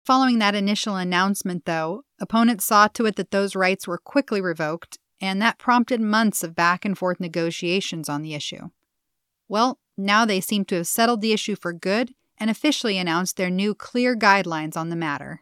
Following 0.05 0.39
that 0.39 0.53
initial 0.53 0.97
announcement, 0.97 1.63
though, 1.63 2.03
opponents 2.19 2.65
saw 2.65 2.89
to 2.89 3.05
it 3.05 3.15
that 3.15 3.31
those 3.31 3.55
rights 3.55 3.87
were 3.87 3.97
quickly 3.97 4.41
revoked, 4.41 4.99
and 5.21 5.41
that 5.41 5.59
prompted 5.59 6.01
months 6.01 6.43
of 6.43 6.55
back 6.55 6.83
and 6.83 6.97
forth 6.97 7.21
negotiations 7.21 8.09
on 8.09 8.21
the 8.21 8.33
issue. 8.33 8.67
Well, 9.47 9.79
now 9.95 10.25
they 10.25 10.41
seem 10.41 10.65
to 10.65 10.75
have 10.75 10.87
settled 10.87 11.21
the 11.21 11.31
issue 11.31 11.55
for 11.55 11.71
good 11.71 12.13
and 12.37 12.49
officially 12.49 12.97
announced 12.97 13.37
their 13.37 13.49
new 13.49 13.73
clear 13.73 14.15
guidelines 14.15 14.75
on 14.75 14.89
the 14.89 14.95
matter. 14.95 15.41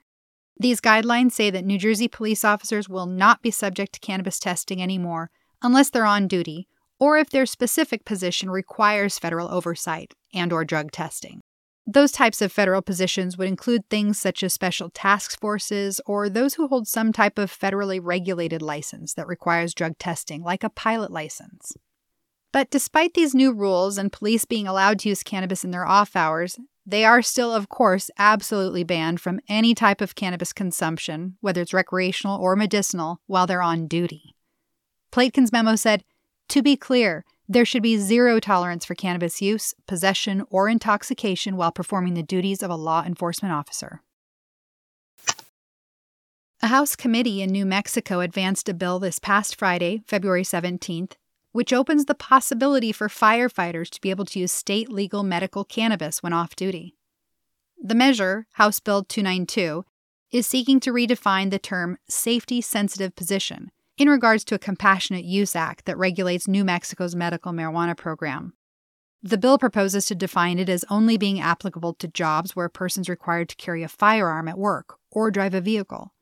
These 0.57 0.81
guidelines 0.81 1.31
say 1.31 1.49
that 1.49 1.65
New 1.65 1.77
Jersey 1.77 2.07
police 2.07 2.45
officers 2.45 2.87
will 2.87 3.07
not 3.07 3.41
be 3.41 3.51
subject 3.51 3.93
to 3.93 3.99
cannabis 3.99 4.39
testing 4.39 4.81
anymore 4.81 5.31
unless 5.61 5.89
they're 5.89 6.05
on 6.05 6.27
duty 6.27 6.67
or 6.99 7.17
if 7.17 7.31
their 7.31 7.47
specific 7.47 8.05
position 8.05 8.49
requires 8.51 9.17
federal 9.17 9.49
oversight 9.49 10.13
and 10.33 10.53
or 10.53 10.63
drug 10.63 10.91
testing. 10.91 11.41
Those 11.87 12.11
types 12.11 12.43
of 12.43 12.51
federal 12.51 12.83
positions 12.83 13.37
would 13.37 13.47
include 13.47 13.89
things 13.89 14.19
such 14.19 14.43
as 14.43 14.53
special 14.53 14.91
task 14.91 15.39
forces 15.39 15.99
or 16.05 16.29
those 16.29 16.53
who 16.53 16.67
hold 16.67 16.87
some 16.87 17.11
type 17.11 17.39
of 17.39 17.51
federally 17.51 17.99
regulated 18.01 18.61
license 18.61 19.15
that 19.15 19.27
requires 19.27 19.73
drug 19.73 19.97
testing, 19.97 20.43
like 20.43 20.63
a 20.63 20.69
pilot 20.69 21.11
license. 21.11 21.73
But 22.53 22.69
despite 22.69 23.13
these 23.13 23.33
new 23.33 23.51
rules 23.51 23.97
and 23.97 24.11
police 24.11 24.45
being 24.45 24.67
allowed 24.67 24.99
to 24.99 25.09
use 25.09 25.23
cannabis 25.23 25.63
in 25.63 25.71
their 25.71 25.87
off 25.87 26.15
hours, 26.15 26.59
they 26.85 27.05
are 27.05 27.21
still, 27.21 27.53
of 27.53 27.69
course, 27.69 28.09
absolutely 28.17 28.83
banned 28.83 29.21
from 29.21 29.39
any 29.47 29.75
type 29.75 30.01
of 30.01 30.15
cannabis 30.15 30.51
consumption, 30.53 31.37
whether 31.41 31.61
it's 31.61 31.73
recreational 31.73 32.41
or 32.41 32.55
medicinal, 32.55 33.21
while 33.27 33.45
they're 33.45 33.61
on 33.61 33.87
duty. 33.87 34.35
Platkin's 35.11 35.51
memo 35.51 35.75
said 35.75 36.03
To 36.49 36.61
be 36.61 36.75
clear, 36.75 37.23
there 37.47 37.65
should 37.65 37.83
be 37.83 37.97
zero 37.97 38.39
tolerance 38.39 38.85
for 38.85 38.95
cannabis 38.95 39.41
use, 39.41 39.73
possession, 39.87 40.43
or 40.49 40.69
intoxication 40.69 41.57
while 41.57 41.71
performing 41.71 42.13
the 42.13 42.23
duties 42.23 42.63
of 42.63 42.71
a 42.71 42.75
law 42.75 43.03
enforcement 43.03 43.53
officer. 43.53 44.01
A 46.63 46.67
House 46.67 46.95
committee 46.95 47.41
in 47.41 47.51
New 47.51 47.65
Mexico 47.65 48.19
advanced 48.19 48.69
a 48.69 48.73
bill 48.73 48.99
this 48.99 49.19
past 49.19 49.55
Friday, 49.57 50.03
February 50.07 50.43
17th, 50.43 51.13
which 51.51 51.73
opens 51.73 52.05
the 52.05 52.15
possibility 52.15 52.91
for 52.91 53.07
firefighters 53.07 53.89
to 53.89 54.01
be 54.01 54.09
able 54.09 54.25
to 54.25 54.39
use 54.39 54.51
state 54.51 54.89
legal 54.89 55.23
medical 55.23 55.63
cannabis 55.65 56.23
when 56.23 56.33
off 56.33 56.55
duty. 56.55 56.95
The 57.81 57.95
measure, 57.95 58.47
House 58.53 58.79
Bill 58.79 59.03
292, 59.03 59.85
is 60.31 60.47
seeking 60.47 60.79
to 60.79 60.93
redefine 60.93 61.49
the 61.49 61.59
term 61.59 61.97
safety 62.07 62.61
sensitive 62.61 63.15
position 63.15 63.71
in 63.97 64.09
regards 64.09 64.43
to 64.45 64.55
a 64.55 64.59
Compassionate 64.59 65.25
Use 65.25 65.55
Act 65.55 65.85
that 65.85 65.97
regulates 65.97 66.47
New 66.47 66.63
Mexico's 66.63 67.15
medical 67.15 67.51
marijuana 67.51 67.95
program. 67.95 68.53
The 69.23 69.37
bill 69.37 69.59
proposes 69.59 70.07
to 70.07 70.15
define 70.15 70.57
it 70.57 70.69
as 70.69 70.85
only 70.89 71.17
being 71.17 71.39
applicable 71.39 71.93
to 71.95 72.07
jobs 72.07 72.55
where 72.55 72.65
a 72.65 72.71
person's 72.71 73.09
required 73.09 73.49
to 73.49 73.55
carry 73.55 73.83
a 73.83 73.87
firearm 73.87 74.47
at 74.47 74.57
work 74.57 74.95
or 75.11 75.29
drive 75.29 75.53
a 75.53 75.61
vehicle. 75.61 76.13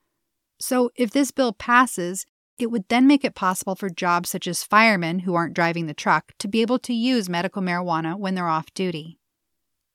So, 0.60 0.92
if 0.96 1.12
this 1.12 1.32
bill 1.32 1.54
passes, 1.54 2.26
it 2.60 2.70
would 2.70 2.88
then 2.89 3.08
make 3.08 3.24
it 3.24 3.36
possible 3.36 3.75
for 3.75 3.89
jobs 3.89 4.30
such 4.30 4.48
as 4.48 4.63
firemen 4.63 5.20
who 5.20 5.34
aren't 5.34 5.54
driving 5.54 5.88
the 5.88 5.94
truck 5.94 6.34
to 6.39 6.48
be 6.48 6.62
able 6.62 6.80
to 6.80 6.94
use 6.94 7.30
medical 7.30 7.62
marijuana 7.62 8.18
when 8.18 8.36
they're 8.36 8.48
off 8.48 8.74
duty. 8.74 9.18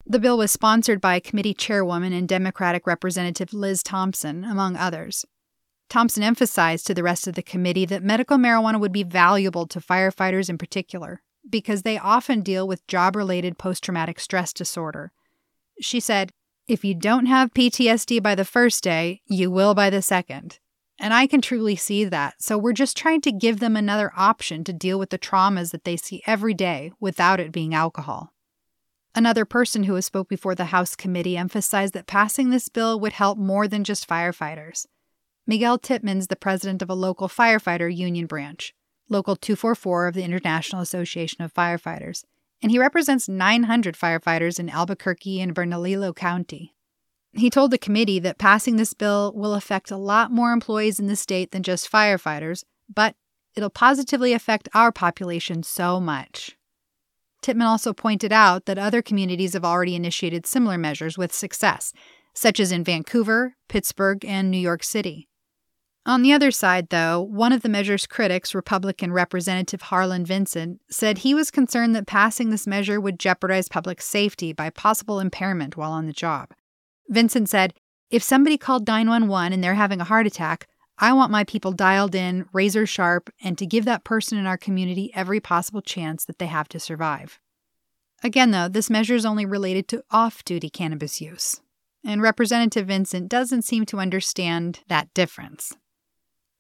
The 0.06 0.18
bill 0.18 0.36
was 0.36 0.50
sponsored 0.50 1.00
by 1.00 1.20
committee 1.20 1.54
chairwoman 1.54 2.12
and 2.12 2.28
Democratic 2.28 2.86
Representative 2.86 3.54
Liz 3.54 3.82
Thompson, 3.82 4.44
among 4.44 4.76
others. 4.76 5.24
Thompson 5.88 6.22
emphasized 6.22 6.86
to 6.86 6.94
the 6.94 7.02
rest 7.02 7.26
of 7.26 7.34
the 7.34 7.42
committee 7.42 7.86
that 7.86 8.02
medical 8.02 8.36
marijuana 8.36 8.80
would 8.80 8.92
be 8.92 9.02
valuable 9.02 9.66
to 9.66 9.80
firefighters 9.80 10.50
in 10.50 10.58
particular, 10.58 11.22
because 11.48 11.82
they 11.82 11.98
often 11.98 12.42
deal 12.42 12.66
with 12.66 12.86
job 12.86 13.16
related 13.16 13.58
post 13.58 13.84
traumatic 13.84 14.18
stress 14.18 14.52
disorder. 14.52 15.12
She 15.80 16.00
said, 16.00 16.32
If 16.66 16.84
you 16.84 16.94
don't 16.94 17.26
have 17.26 17.54
PTSD 17.54 18.22
by 18.22 18.34
the 18.34 18.44
first 18.44 18.82
day, 18.82 19.22
you 19.26 19.50
will 19.50 19.74
by 19.74 19.90
the 19.90 20.02
second. 20.02 20.58
And 20.98 21.12
I 21.12 21.26
can 21.26 21.40
truly 21.40 21.76
see 21.76 22.04
that. 22.04 22.34
So 22.38 22.56
we're 22.56 22.72
just 22.72 22.96
trying 22.96 23.20
to 23.22 23.32
give 23.32 23.60
them 23.60 23.76
another 23.76 24.12
option 24.16 24.64
to 24.64 24.72
deal 24.72 24.98
with 24.98 25.10
the 25.10 25.18
traumas 25.18 25.72
that 25.72 25.84
they 25.84 25.96
see 25.96 26.22
every 26.26 26.54
day 26.54 26.92
without 27.00 27.40
it 27.40 27.52
being 27.52 27.74
alcohol. 27.74 28.32
Another 29.14 29.44
person 29.44 29.84
who 29.84 30.00
spoke 30.02 30.28
before 30.28 30.54
the 30.54 30.66
House 30.66 30.96
committee 30.96 31.36
emphasized 31.36 31.94
that 31.94 32.06
passing 32.06 32.50
this 32.50 32.68
bill 32.68 32.98
would 32.98 33.12
help 33.12 33.38
more 33.38 33.68
than 33.68 33.84
just 33.84 34.08
firefighters. 34.08 34.86
Miguel 35.46 35.78
Tittman's 35.78 36.28
the 36.28 36.36
president 36.36 36.82
of 36.82 36.90
a 36.90 36.94
local 36.94 37.28
firefighter 37.28 37.94
union 37.94 38.26
branch, 38.26 38.74
Local 39.08 39.36
244 39.36 40.08
of 40.08 40.14
the 40.14 40.24
International 40.24 40.80
Association 40.80 41.44
of 41.44 41.52
Firefighters, 41.52 42.24
and 42.62 42.72
he 42.72 42.78
represents 42.78 43.28
900 43.28 43.94
firefighters 43.94 44.58
in 44.58 44.70
Albuquerque 44.70 45.40
and 45.40 45.54
Bernalillo 45.54 46.14
County. 46.14 46.73
He 47.36 47.50
told 47.50 47.70
the 47.70 47.78
committee 47.78 48.20
that 48.20 48.38
passing 48.38 48.76
this 48.76 48.94
bill 48.94 49.32
will 49.34 49.54
affect 49.54 49.90
a 49.90 49.96
lot 49.96 50.30
more 50.30 50.52
employees 50.52 51.00
in 51.00 51.06
the 51.06 51.16
state 51.16 51.50
than 51.50 51.62
just 51.62 51.90
firefighters, 51.90 52.64
but 52.92 53.16
it'll 53.56 53.70
positively 53.70 54.32
affect 54.32 54.68
our 54.74 54.92
population 54.92 55.62
so 55.62 55.98
much. 55.98 56.56
Tittman 57.42 57.66
also 57.66 57.92
pointed 57.92 58.32
out 58.32 58.66
that 58.66 58.78
other 58.78 59.02
communities 59.02 59.52
have 59.52 59.64
already 59.64 59.94
initiated 59.94 60.46
similar 60.46 60.78
measures 60.78 61.18
with 61.18 61.34
success, 61.34 61.92
such 62.34 62.58
as 62.58 62.72
in 62.72 62.84
Vancouver, 62.84 63.56
Pittsburgh, 63.68 64.24
and 64.24 64.50
New 64.50 64.58
York 64.58 64.82
City. 64.82 65.28
On 66.06 66.22
the 66.22 66.32
other 66.32 66.50
side, 66.50 66.90
though, 66.90 67.20
one 67.20 67.52
of 67.52 67.62
the 67.62 67.68
measure's 67.68 68.06
critics, 68.06 68.54
Republican 68.54 69.12
Representative 69.12 69.82
Harlan 69.82 70.24
Vincent, 70.24 70.80
said 70.90 71.18
he 71.18 71.34
was 71.34 71.50
concerned 71.50 71.96
that 71.96 72.06
passing 72.06 72.50
this 72.50 72.66
measure 72.66 73.00
would 73.00 73.18
jeopardize 73.18 73.68
public 73.68 74.02
safety 74.02 74.52
by 74.52 74.70
possible 74.70 75.18
impairment 75.18 75.76
while 75.76 75.92
on 75.92 76.06
the 76.06 76.12
job. 76.12 76.50
Vincent 77.08 77.48
said, 77.48 77.74
If 78.10 78.22
somebody 78.22 78.56
called 78.56 78.86
911 78.86 79.52
and 79.52 79.62
they're 79.62 79.74
having 79.74 80.00
a 80.00 80.04
heart 80.04 80.26
attack, 80.26 80.68
I 80.98 81.12
want 81.12 81.32
my 81.32 81.44
people 81.44 81.72
dialed 81.72 82.14
in, 82.14 82.46
razor 82.52 82.86
sharp, 82.86 83.30
and 83.42 83.58
to 83.58 83.66
give 83.66 83.84
that 83.84 84.04
person 84.04 84.38
in 84.38 84.46
our 84.46 84.56
community 84.56 85.10
every 85.14 85.40
possible 85.40 85.82
chance 85.82 86.24
that 86.24 86.38
they 86.38 86.46
have 86.46 86.68
to 86.68 86.78
survive. 86.78 87.40
Again, 88.22 88.52
though, 88.52 88.68
this 88.68 88.88
measure 88.88 89.16
is 89.16 89.26
only 89.26 89.44
related 89.44 89.88
to 89.88 90.04
off 90.10 90.44
duty 90.44 90.70
cannabis 90.70 91.20
use. 91.20 91.60
And 92.04 92.22
Representative 92.22 92.86
Vincent 92.86 93.28
doesn't 93.28 93.62
seem 93.62 93.86
to 93.86 93.98
understand 93.98 94.80
that 94.88 95.12
difference. 95.14 95.76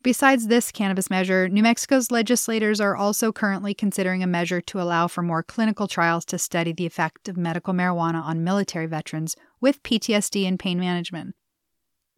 Besides 0.04 0.48
this 0.48 0.70
cannabis 0.70 1.08
measure, 1.08 1.48
New 1.48 1.62
Mexico's 1.62 2.10
legislators 2.10 2.78
are 2.78 2.94
also 2.94 3.32
currently 3.32 3.72
considering 3.72 4.22
a 4.22 4.26
measure 4.26 4.60
to 4.60 4.78
allow 4.78 5.08
for 5.08 5.22
more 5.22 5.42
clinical 5.42 5.88
trials 5.88 6.26
to 6.26 6.38
study 6.38 6.74
the 6.74 6.84
effect 6.84 7.26
of 7.26 7.38
medical 7.38 7.72
marijuana 7.72 8.22
on 8.22 8.44
military 8.44 8.84
veterans 8.84 9.34
with 9.62 9.82
PTSD 9.82 10.46
and 10.46 10.58
pain 10.58 10.78
management. 10.78 11.34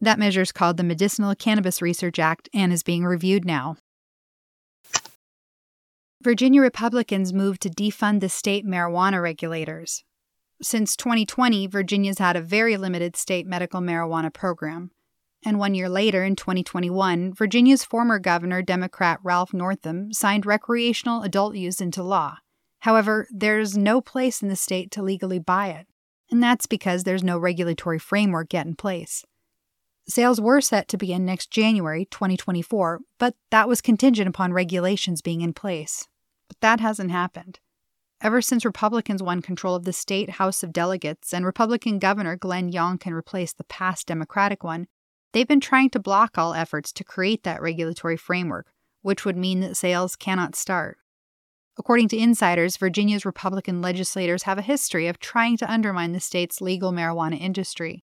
That 0.00 0.18
measure 0.18 0.40
is 0.40 0.50
called 0.50 0.78
the 0.78 0.82
Medicinal 0.82 1.36
Cannabis 1.36 1.80
Research 1.80 2.18
Act 2.18 2.48
and 2.52 2.72
is 2.72 2.82
being 2.82 3.04
reviewed 3.04 3.44
now. 3.44 3.76
Virginia 6.20 6.62
Republicans 6.62 7.32
moved 7.32 7.62
to 7.62 7.70
defund 7.70 8.18
the 8.18 8.28
state 8.28 8.66
marijuana 8.66 9.22
regulators. 9.22 10.02
Since 10.60 10.96
2020, 10.96 11.68
Virginia's 11.68 12.18
had 12.18 12.34
a 12.34 12.40
very 12.40 12.76
limited 12.76 13.14
state 13.14 13.46
medical 13.46 13.80
marijuana 13.80 14.32
program. 14.34 14.90
And 15.44 15.58
one 15.58 15.74
year 15.74 15.88
later, 15.88 16.24
in 16.24 16.34
2021, 16.34 17.34
Virginia's 17.34 17.84
former 17.84 18.18
governor, 18.18 18.62
Democrat 18.62 19.20
Ralph 19.22 19.52
Northam, 19.52 20.12
signed 20.12 20.46
recreational 20.46 21.22
adult 21.22 21.54
use 21.54 21.80
into 21.80 22.02
law. 22.02 22.38
However, 22.80 23.26
there's 23.30 23.76
no 23.76 24.00
place 24.00 24.42
in 24.42 24.48
the 24.48 24.56
state 24.56 24.90
to 24.92 25.02
legally 25.02 25.38
buy 25.38 25.68
it, 25.68 25.86
and 26.30 26.42
that's 26.42 26.66
because 26.66 27.04
there's 27.04 27.24
no 27.24 27.38
regulatory 27.38 27.98
framework 27.98 28.52
yet 28.52 28.66
in 28.66 28.76
place. 28.76 29.24
Sales 30.08 30.40
were 30.40 30.60
set 30.60 30.86
to 30.88 30.96
begin 30.96 31.24
next 31.24 31.50
January 31.50 32.06
2024, 32.06 33.00
but 33.18 33.34
that 33.50 33.68
was 33.68 33.80
contingent 33.80 34.28
upon 34.28 34.52
regulations 34.52 35.20
being 35.20 35.40
in 35.40 35.52
place. 35.52 36.06
But 36.48 36.60
that 36.60 36.80
hasn't 36.80 37.10
happened. 37.10 37.58
Ever 38.20 38.40
since 38.40 38.64
Republicans 38.64 39.22
won 39.22 39.42
control 39.42 39.74
of 39.74 39.84
the 39.84 39.92
state 39.92 40.30
House 40.30 40.62
of 40.62 40.72
Delegates 40.72 41.34
and 41.34 41.44
Republican 41.44 41.98
Governor 41.98 42.36
Glenn 42.36 42.70
Youngkin 42.70 43.12
replaced 43.12 43.58
the 43.58 43.64
past 43.64 44.06
Democratic 44.06 44.62
one, 44.62 44.86
They've 45.36 45.46
been 45.46 45.60
trying 45.60 45.90
to 45.90 45.98
block 45.98 46.38
all 46.38 46.54
efforts 46.54 46.94
to 46.94 47.04
create 47.04 47.42
that 47.42 47.60
regulatory 47.60 48.16
framework, 48.16 48.72
which 49.02 49.26
would 49.26 49.36
mean 49.36 49.60
that 49.60 49.76
sales 49.76 50.16
cannot 50.16 50.56
start. 50.56 50.96
According 51.78 52.08
to 52.08 52.16
insiders, 52.16 52.78
Virginia's 52.78 53.26
Republican 53.26 53.82
legislators 53.82 54.44
have 54.44 54.56
a 54.56 54.62
history 54.62 55.08
of 55.08 55.18
trying 55.18 55.58
to 55.58 55.70
undermine 55.70 56.12
the 56.12 56.20
state's 56.20 56.62
legal 56.62 56.90
marijuana 56.90 57.38
industry. 57.38 58.02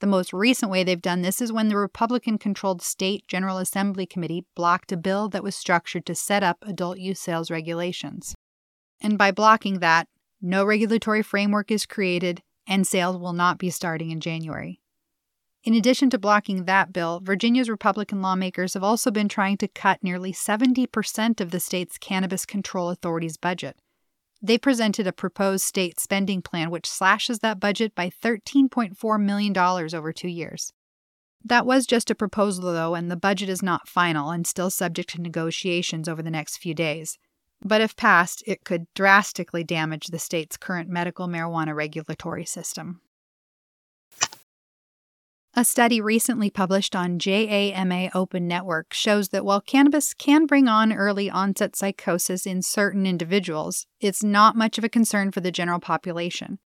The 0.00 0.06
most 0.06 0.32
recent 0.32 0.72
way 0.72 0.82
they've 0.82 1.02
done 1.02 1.20
this 1.20 1.42
is 1.42 1.52
when 1.52 1.68
the 1.68 1.76
Republican 1.76 2.38
controlled 2.38 2.80
State 2.80 3.28
General 3.28 3.58
Assembly 3.58 4.06
Committee 4.06 4.46
blocked 4.54 4.90
a 4.92 4.96
bill 4.96 5.28
that 5.28 5.44
was 5.44 5.54
structured 5.54 6.06
to 6.06 6.14
set 6.14 6.42
up 6.42 6.64
adult 6.66 6.96
use 6.96 7.20
sales 7.20 7.50
regulations. 7.50 8.34
And 8.98 9.18
by 9.18 9.30
blocking 9.30 9.80
that, 9.80 10.08
no 10.40 10.64
regulatory 10.64 11.22
framework 11.22 11.70
is 11.70 11.84
created 11.84 12.40
and 12.66 12.86
sales 12.86 13.18
will 13.18 13.34
not 13.34 13.58
be 13.58 13.68
starting 13.68 14.10
in 14.10 14.20
January. 14.20 14.80
In 15.66 15.74
addition 15.74 16.10
to 16.10 16.18
blocking 16.18 16.64
that 16.64 16.92
bill, 16.92 17.18
Virginia's 17.18 17.68
Republican 17.68 18.22
lawmakers 18.22 18.74
have 18.74 18.84
also 18.84 19.10
been 19.10 19.28
trying 19.28 19.56
to 19.56 19.66
cut 19.66 19.98
nearly 20.00 20.32
70% 20.32 21.40
of 21.40 21.50
the 21.50 21.58
state's 21.58 21.98
Cannabis 21.98 22.46
Control 22.46 22.88
Authority's 22.88 23.36
budget. 23.36 23.76
They 24.40 24.58
presented 24.58 25.08
a 25.08 25.12
proposed 25.12 25.64
state 25.64 25.98
spending 25.98 26.40
plan 26.40 26.70
which 26.70 26.88
slashes 26.88 27.40
that 27.40 27.58
budget 27.58 27.96
by 27.96 28.10
$13.4 28.10 29.20
million 29.20 29.58
over 29.58 30.12
two 30.12 30.28
years. 30.28 30.72
That 31.44 31.66
was 31.66 31.84
just 31.84 32.12
a 32.12 32.14
proposal, 32.14 32.72
though, 32.72 32.94
and 32.94 33.10
the 33.10 33.16
budget 33.16 33.48
is 33.48 33.60
not 33.60 33.88
final 33.88 34.30
and 34.30 34.46
still 34.46 34.70
subject 34.70 35.10
to 35.10 35.20
negotiations 35.20 36.08
over 36.08 36.22
the 36.22 36.30
next 36.30 36.58
few 36.58 36.74
days. 36.74 37.18
But 37.60 37.80
if 37.80 37.96
passed, 37.96 38.44
it 38.46 38.62
could 38.62 38.86
drastically 38.94 39.64
damage 39.64 40.06
the 40.08 40.20
state's 40.20 40.56
current 40.56 40.88
medical 40.88 41.26
marijuana 41.26 41.74
regulatory 41.74 42.44
system. 42.44 43.00
A 45.58 45.64
study 45.64 46.02
recently 46.02 46.50
published 46.50 46.94
on 46.94 47.18
JAMA 47.18 48.10
Open 48.14 48.46
Network 48.46 48.92
shows 48.92 49.30
that 49.30 49.42
while 49.42 49.62
cannabis 49.62 50.12
can 50.12 50.44
bring 50.44 50.68
on 50.68 50.92
early 50.92 51.30
onset 51.30 51.74
psychosis 51.74 52.44
in 52.44 52.60
certain 52.60 53.06
individuals, 53.06 53.86
it's 53.98 54.22
not 54.22 54.54
much 54.54 54.76
of 54.76 54.84
a 54.84 54.90
concern 54.90 55.32
for 55.32 55.40
the 55.40 55.50
general 55.50 55.80
population. 55.80 56.58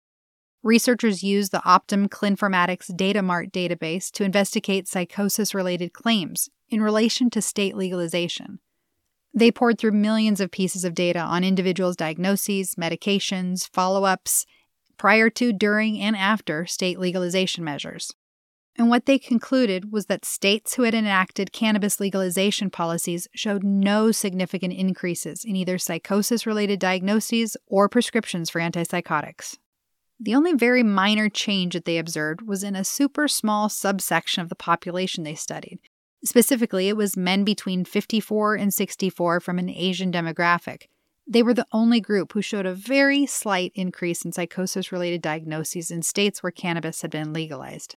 Researchers 0.62 1.23
used 1.23 1.52
the 1.52 1.61
Optum 1.66 2.09
Clinformatics 2.09 2.90
DataMart 2.90 3.52
database 3.52 4.11
to 4.12 4.25
investigate 4.25 4.88
psychosis 4.88 5.54
related 5.54 5.92
claims 5.92 6.49
in 6.71 6.80
relation 6.80 7.28
to 7.28 7.42
state 7.42 7.76
legalization. 7.76 8.59
They 9.35 9.52
poured 9.52 9.78
through 9.78 9.92
millions 9.92 10.40
of 10.40 10.50
pieces 10.50 10.87
of 10.87 10.95
data 10.95 11.21
on 11.21 11.45
individuals' 11.45 11.95
diagnoses, 11.95 12.76
medications, 12.76 13.68
follow 13.71 14.04
ups, 14.04 14.47
prior 14.97 15.28
to, 15.28 15.52
during, 15.52 16.00
and 16.00 16.16
after 16.16 16.64
state 16.64 16.99
legalization 16.99 17.62
measures. 17.62 18.14
And 18.78 18.88
what 18.88 19.06
they 19.06 19.18
concluded 19.18 19.90
was 19.90 20.06
that 20.06 20.25
states 20.25 20.75
who 20.75 20.85
had 20.85 20.94
enacted 20.94 21.52
cannabis 21.52 21.99
legalization 21.99 22.70
policies 22.70 23.26
showed 23.35 23.64
no 23.64 24.12
significant 24.12 24.73
increases 24.73 25.44
in 25.44 25.56
either 25.56 25.78
psychosis 25.78 26.47
related 26.47 26.78
diagnoses 26.78 27.56
or 27.66 27.88
prescriptions 27.88 28.49
for 28.49 28.61
antipsychotics. 28.61 29.58
The 30.20 30.37
only 30.37 30.52
very 30.54 30.85
minor 30.85 31.28
change 31.28 31.75
that 31.75 31.87
they 31.87 31.99
observed 31.99 32.42
was 32.42 32.62
in 32.62 32.76
a 32.76 32.85
super 32.85 33.26
small 33.26 33.68
subsection 33.68 34.42
of 34.42 34.49
the 34.49 34.54
population 34.54 35.25
they 35.25 35.35
studied. 35.35 35.80
Specifically, 36.25 36.88
it 36.88 36.97
was 36.97 37.16
men 37.16 37.42
between 37.42 37.85
54 37.85 38.54
and 38.54 38.73
64 38.73 39.40
from 39.40 39.58
an 39.58 39.70
Asian 39.70 40.12
demographic. 40.12 40.85
They 41.26 41.42
were 41.42 41.54
the 41.54 41.66
only 41.73 42.00
group 42.00 42.32
who 42.32 42.42
showed 42.42 42.66
a 42.66 42.75
very 42.75 43.26
slight 43.26 43.73
increase 43.75 44.25
in 44.25 44.32
psychosis 44.32 44.92
related 44.92 45.20
diagnoses 45.20 45.90
in 45.90 46.02
states 46.02 46.42
where 46.42 46.52
cannabis 46.52 47.02
had 47.02 47.11
been 47.11 47.32
legalized. 47.32 47.97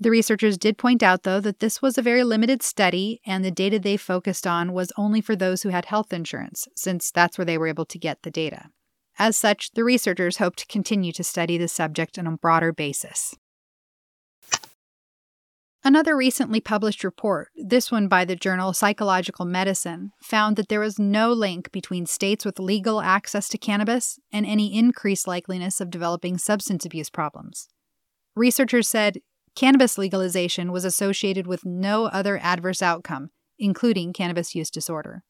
The 0.00 0.10
researchers 0.10 0.58
did 0.58 0.78
point 0.78 1.02
out, 1.02 1.22
though, 1.22 1.40
that 1.40 1.60
this 1.60 1.80
was 1.80 1.96
a 1.96 2.02
very 2.02 2.24
limited 2.24 2.62
study, 2.62 3.20
and 3.24 3.44
the 3.44 3.50
data 3.50 3.78
they 3.78 3.96
focused 3.96 4.46
on 4.46 4.72
was 4.72 4.92
only 4.96 5.20
for 5.20 5.36
those 5.36 5.62
who 5.62 5.68
had 5.68 5.84
health 5.84 6.12
insurance, 6.12 6.66
since 6.74 7.10
that's 7.10 7.38
where 7.38 7.44
they 7.44 7.58
were 7.58 7.68
able 7.68 7.84
to 7.86 7.98
get 7.98 8.22
the 8.22 8.30
data. 8.30 8.70
As 9.18 9.36
such, 9.36 9.72
the 9.72 9.84
researchers 9.84 10.38
hope 10.38 10.56
to 10.56 10.66
continue 10.66 11.12
to 11.12 11.22
study 11.22 11.58
the 11.58 11.68
subject 11.68 12.18
on 12.18 12.26
a 12.26 12.36
broader 12.36 12.72
basis. 12.72 13.36
Another 15.84 16.16
recently 16.16 16.60
published 16.60 17.02
report, 17.02 17.48
this 17.56 17.90
one 17.90 18.06
by 18.06 18.24
the 18.24 18.36
journal 18.36 18.72
Psychological 18.72 19.44
Medicine, 19.44 20.12
found 20.22 20.54
that 20.54 20.68
there 20.68 20.78
was 20.78 20.96
no 20.96 21.32
link 21.32 21.72
between 21.72 22.06
states 22.06 22.44
with 22.44 22.60
legal 22.60 23.00
access 23.00 23.48
to 23.48 23.58
cannabis 23.58 24.20
and 24.32 24.46
any 24.46 24.76
increased 24.78 25.26
likeliness 25.26 25.80
of 25.80 25.90
developing 25.90 26.38
substance 26.38 26.86
abuse 26.86 27.10
problems. 27.10 27.68
Researchers 28.36 28.88
said 28.88 29.18
cannabis 29.54 29.98
legalization 29.98 30.72
was 30.72 30.84
associated 30.84 31.46
with 31.46 31.64
no 31.64 32.06
other 32.06 32.38
adverse 32.38 32.82
outcome, 32.82 33.30
including 33.58 34.12
cannabis 34.12 34.54
use 34.54 34.70
disorder. 34.70 35.22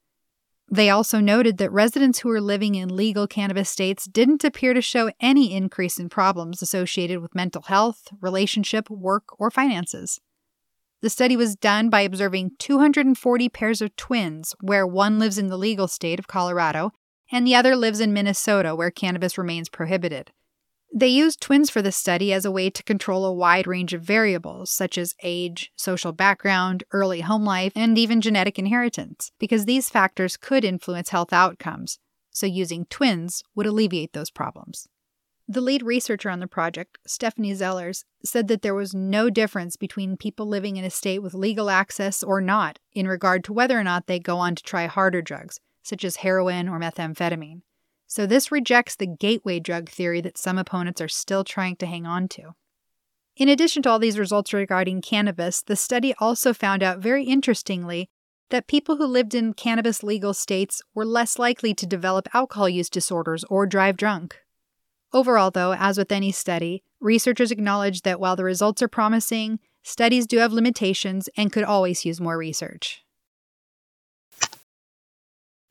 They 0.70 0.88
also 0.88 1.20
noted 1.20 1.58
that 1.58 1.70
residents 1.70 2.20
who 2.20 2.30
were 2.30 2.40
living 2.40 2.76
in 2.76 2.96
legal 2.96 3.26
cannabis 3.26 3.68
states 3.68 4.06
didn't 4.06 4.44
appear 4.44 4.72
to 4.72 4.80
show 4.80 5.10
any 5.20 5.52
increase 5.52 5.98
in 5.98 6.08
problems 6.08 6.62
associated 6.62 7.20
with 7.20 7.34
mental 7.34 7.62
health, 7.62 8.08
relationship, 8.20 8.88
work, 8.88 9.24
or 9.38 9.50
finances. 9.50 10.20
The 11.02 11.10
study 11.10 11.36
was 11.36 11.56
done 11.56 11.90
by 11.90 12.02
observing 12.02 12.52
240 12.58 13.48
pairs 13.48 13.82
of 13.82 13.94
twins, 13.96 14.54
where 14.60 14.86
one 14.86 15.18
lives 15.18 15.36
in 15.36 15.48
the 15.48 15.58
legal 15.58 15.88
state 15.88 16.18
of 16.18 16.28
Colorado 16.28 16.92
and 17.30 17.46
the 17.46 17.54
other 17.54 17.74
lives 17.74 18.00
in 18.00 18.12
Minnesota, 18.12 18.74
where 18.76 18.90
cannabis 18.90 19.36
remains 19.36 19.68
prohibited. 19.68 20.30
They 20.94 21.08
used 21.08 21.40
twins 21.40 21.70
for 21.70 21.80
the 21.80 21.90
study 21.90 22.34
as 22.34 22.44
a 22.44 22.50
way 22.50 22.68
to 22.68 22.82
control 22.82 23.24
a 23.24 23.32
wide 23.32 23.66
range 23.66 23.94
of 23.94 24.02
variables, 24.02 24.70
such 24.70 24.98
as 24.98 25.14
age, 25.22 25.72
social 25.74 26.12
background, 26.12 26.84
early 26.92 27.22
home 27.22 27.44
life, 27.44 27.72
and 27.74 27.96
even 27.96 28.20
genetic 28.20 28.58
inheritance, 28.58 29.32
because 29.38 29.64
these 29.64 29.88
factors 29.88 30.36
could 30.36 30.64
influence 30.64 31.08
health 31.08 31.32
outcomes, 31.32 31.98
so 32.30 32.44
using 32.44 32.84
twins 32.90 33.42
would 33.54 33.66
alleviate 33.66 34.12
those 34.12 34.30
problems. 34.30 34.86
The 35.48 35.62
lead 35.62 35.82
researcher 35.82 36.28
on 36.28 36.40
the 36.40 36.46
project, 36.46 36.98
Stephanie 37.06 37.54
Zellers, 37.54 38.04
said 38.22 38.48
that 38.48 38.60
there 38.60 38.74
was 38.74 38.94
no 38.94 39.30
difference 39.30 39.76
between 39.76 40.18
people 40.18 40.46
living 40.46 40.76
in 40.76 40.84
a 40.84 40.90
state 40.90 41.20
with 41.20 41.32
legal 41.32 41.70
access 41.70 42.22
or 42.22 42.42
not 42.42 42.78
in 42.92 43.08
regard 43.08 43.44
to 43.44 43.52
whether 43.54 43.78
or 43.78 43.84
not 43.84 44.06
they 44.08 44.18
go 44.18 44.36
on 44.36 44.54
to 44.54 44.62
try 44.62 44.86
harder 44.86 45.22
drugs, 45.22 45.58
such 45.82 46.04
as 46.04 46.16
heroin 46.16 46.68
or 46.68 46.78
methamphetamine. 46.78 47.62
So, 48.14 48.26
this 48.26 48.52
rejects 48.52 48.94
the 48.94 49.06
gateway 49.06 49.58
drug 49.58 49.88
theory 49.88 50.20
that 50.20 50.36
some 50.36 50.58
opponents 50.58 51.00
are 51.00 51.08
still 51.08 51.44
trying 51.44 51.76
to 51.76 51.86
hang 51.86 52.04
on 52.04 52.28
to. 52.36 52.52
In 53.38 53.48
addition 53.48 53.82
to 53.84 53.88
all 53.88 53.98
these 53.98 54.18
results 54.18 54.52
regarding 54.52 55.00
cannabis, 55.00 55.62
the 55.62 55.76
study 55.76 56.12
also 56.18 56.52
found 56.52 56.82
out 56.82 56.98
very 56.98 57.24
interestingly 57.24 58.10
that 58.50 58.66
people 58.66 58.96
who 58.96 59.06
lived 59.06 59.34
in 59.34 59.54
cannabis 59.54 60.02
legal 60.02 60.34
states 60.34 60.82
were 60.94 61.06
less 61.06 61.38
likely 61.38 61.72
to 61.72 61.86
develop 61.86 62.28
alcohol 62.34 62.68
use 62.68 62.90
disorders 62.90 63.44
or 63.44 63.66
drive 63.66 63.96
drunk. 63.96 64.36
Overall, 65.14 65.50
though, 65.50 65.72
as 65.72 65.96
with 65.96 66.12
any 66.12 66.32
study, 66.32 66.82
researchers 67.00 67.50
acknowledge 67.50 68.02
that 68.02 68.20
while 68.20 68.36
the 68.36 68.44
results 68.44 68.82
are 68.82 68.88
promising, 68.88 69.58
studies 69.82 70.26
do 70.26 70.36
have 70.36 70.52
limitations 70.52 71.30
and 71.34 71.50
could 71.50 71.64
always 71.64 72.04
use 72.04 72.20
more 72.20 72.36
research. 72.36 73.06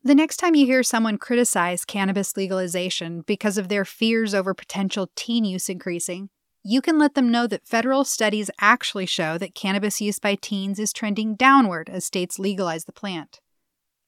The 0.04 0.16
next 0.16 0.38
time 0.38 0.56
you 0.56 0.66
hear 0.66 0.82
someone 0.82 1.16
criticize 1.16 1.84
cannabis 1.84 2.36
legalization 2.36 3.20
because 3.20 3.56
of 3.56 3.68
their 3.68 3.84
fears 3.84 4.34
over 4.34 4.52
potential 4.52 5.12
teen 5.14 5.44
use 5.44 5.68
increasing, 5.68 6.28
you 6.64 6.82
can 6.82 6.98
let 6.98 7.14
them 7.14 7.30
know 7.30 7.46
that 7.46 7.68
federal 7.68 8.04
studies 8.04 8.50
actually 8.60 9.06
show 9.06 9.38
that 9.38 9.54
cannabis 9.54 10.00
use 10.00 10.18
by 10.18 10.34
teens 10.34 10.80
is 10.80 10.92
trending 10.92 11.36
downward 11.36 11.88
as 11.88 12.04
states 12.04 12.40
legalize 12.40 12.84
the 12.84 12.92
plant. 12.92 13.38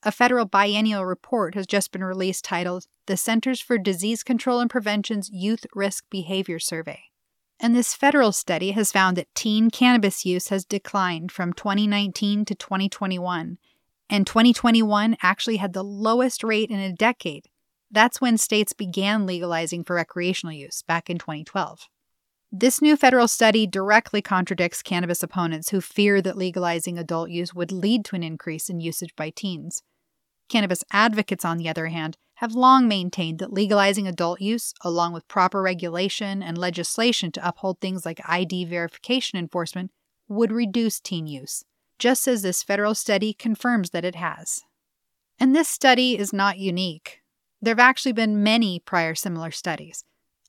A 0.02 0.10
federal 0.10 0.46
biennial 0.46 1.04
report 1.04 1.54
has 1.54 1.64
just 1.64 1.92
been 1.92 2.02
released 2.02 2.44
titled 2.44 2.88
The 3.06 3.16
Centers 3.16 3.60
for 3.60 3.78
Disease 3.78 4.24
Control 4.24 4.58
and 4.58 4.68
Prevention's 4.68 5.30
Youth 5.30 5.64
Risk 5.76 6.06
Behavior 6.10 6.58
Survey. 6.58 7.04
And 7.60 7.72
this 7.72 7.94
federal 7.94 8.32
study 8.32 8.72
has 8.72 8.90
found 8.90 9.16
that 9.16 9.32
teen 9.36 9.70
cannabis 9.70 10.26
use 10.26 10.48
has 10.48 10.64
declined 10.64 11.30
from 11.30 11.52
2019 11.52 12.44
to 12.46 12.54
2021, 12.56 13.58
and 14.14 14.28
2021 14.28 15.16
actually 15.22 15.56
had 15.56 15.72
the 15.72 15.82
lowest 15.82 16.44
rate 16.44 16.70
in 16.70 16.78
a 16.78 16.92
decade. 16.92 17.48
That's 17.90 18.20
when 18.20 18.38
states 18.38 18.72
began 18.72 19.26
legalizing 19.26 19.82
for 19.82 19.96
recreational 19.96 20.52
use 20.52 20.82
back 20.82 21.10
in 21.10 21.18
2012. 21.18 21.88
This 22.52 22.80
new 22.80 22.96
federal 22.96 23.26
study 23.26 23.66
directly 23.66 24.22
contradicts 24.22 24.82
cannabis 24.82 25.24
opponents 25.24 25.70
who 25.70 25.80
fear 25.80 26.22
that 26.22 26.38
legalizing 26.38 26.96
adult 26.96 27.30
use 27.30 27.54
would 27.54 27.72
lead 27.72 28.04
to 28.04 28.14
an 28.14 28.22
increase 28.22 28.70
in 28.70 28.78
usage 28.78 29.16
by 29.16 29.30
teens. 29.30 29.82
Cannabis 30.48 30.84
advocates, 30.92 31.44
on 31.44 31.58
the 31.58 31.68
other 31.68 31.88
hand, 31.88 32.16
have 32.34 32.54
long 32.54 32.86
maintained 32.86 33.40
that 33.40 33.52
legalizing 33.52 34.06
adult 34.06 34.40
use, 34.40 34.74
along 34.82 35.12
with 35.12 35.26
proper 35.26 35.60
regulation 35.60 36.40
and 36.40 36.56
legislation 36.56 37.32
to 37.32 37.48
uphold 37.48 37.80
things 37.80 38.06
like 38.06 38.20
ID 38.28 38.66
verification 38.66 39.40
enforcement, 39.40 39.90
would 40.28 40.52
reduce 40.52 41.00
teen 41.00 41.26
use, 41.26 41.64
just 42.04 42.28
as 42.28 42.42
this 42.42 42.62
federal 42.62 42.94
study 42.94 43.32
confirms 43.32 43.90
that 43.90 44.04
it 44.04 44.14
has. 44.14 44.60
And 45.40 45.56
this 45.56 45.68
study 45.68 46.18
is 46.18 46.32
not 46.32 46.58
unique. 46.58 47.20
There 47.62 47.72
have 47.72 47.78
actually 47.90 48.12
been 48.12 48.42
many 48.42 48.78
prior 48.78 49.14
similar 49.14 49.50
studies. 49.50 50.04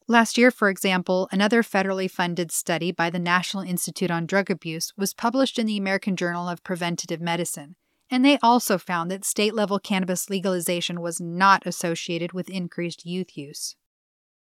Last 0.07 0.37
year, 0.37 0.51
for 0.51 0.69
example, 0.69 1.29
another 1.31 1.63
federally 1.63 2.11
funded 2.11 2.51
study 2.51 2.91
by 2.91 3.09
the 3.09 3.19
National 3.19 3.63
Institute 3.63 4.11
on 4.11 4.25
Drug 4.25 4.51
Abuse 4.51 4.91
was 4.97 5.13
published 5.13 5.57
in 5.57 5.65
the 5.65 5.77
American 5.77 6.17
Journal 6.17 6.49
of 6.49 6.63
Preventive 6.63 7.21
Medicine 7.21 7.77
and 8.09 8.23
they 8.23 8.37
also 8.41 8.77
found 8.77 9.09
that 9.09 9.25
state 9.25 9.55
level 9.55 9.79
cannabis 9.79 10.29
legalization 10.29 11.01
was 11.01 11.19
not 11.19 11.65
associated 11.65 12.33
with 12.33 12.49
increased 12.49 13.05
youth 13.05 13.35
use. 13.35 13.75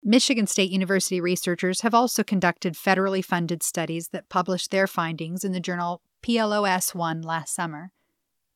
Michigan 0.03 0.47
State 0.47 0.71
University 0.71 1.21
researchers 1.21 1.81
have 1.81 1.93
also 1.93 2.23
conducted 2.23 2.73
federally 2.73 3.23
funded 3.23 3.61
studies 3.61 4.09
that 4.09 4.29
published 4.29 4.71
their 4.71 4.87
findings 4.87 5.43
in 5.43 5.51
the 5.51 5.59
journal 5.59 6.01
PLOS 6.21 6.93
1 6.95 7.21
last 7.21 7.53
summer. 7.53 7.91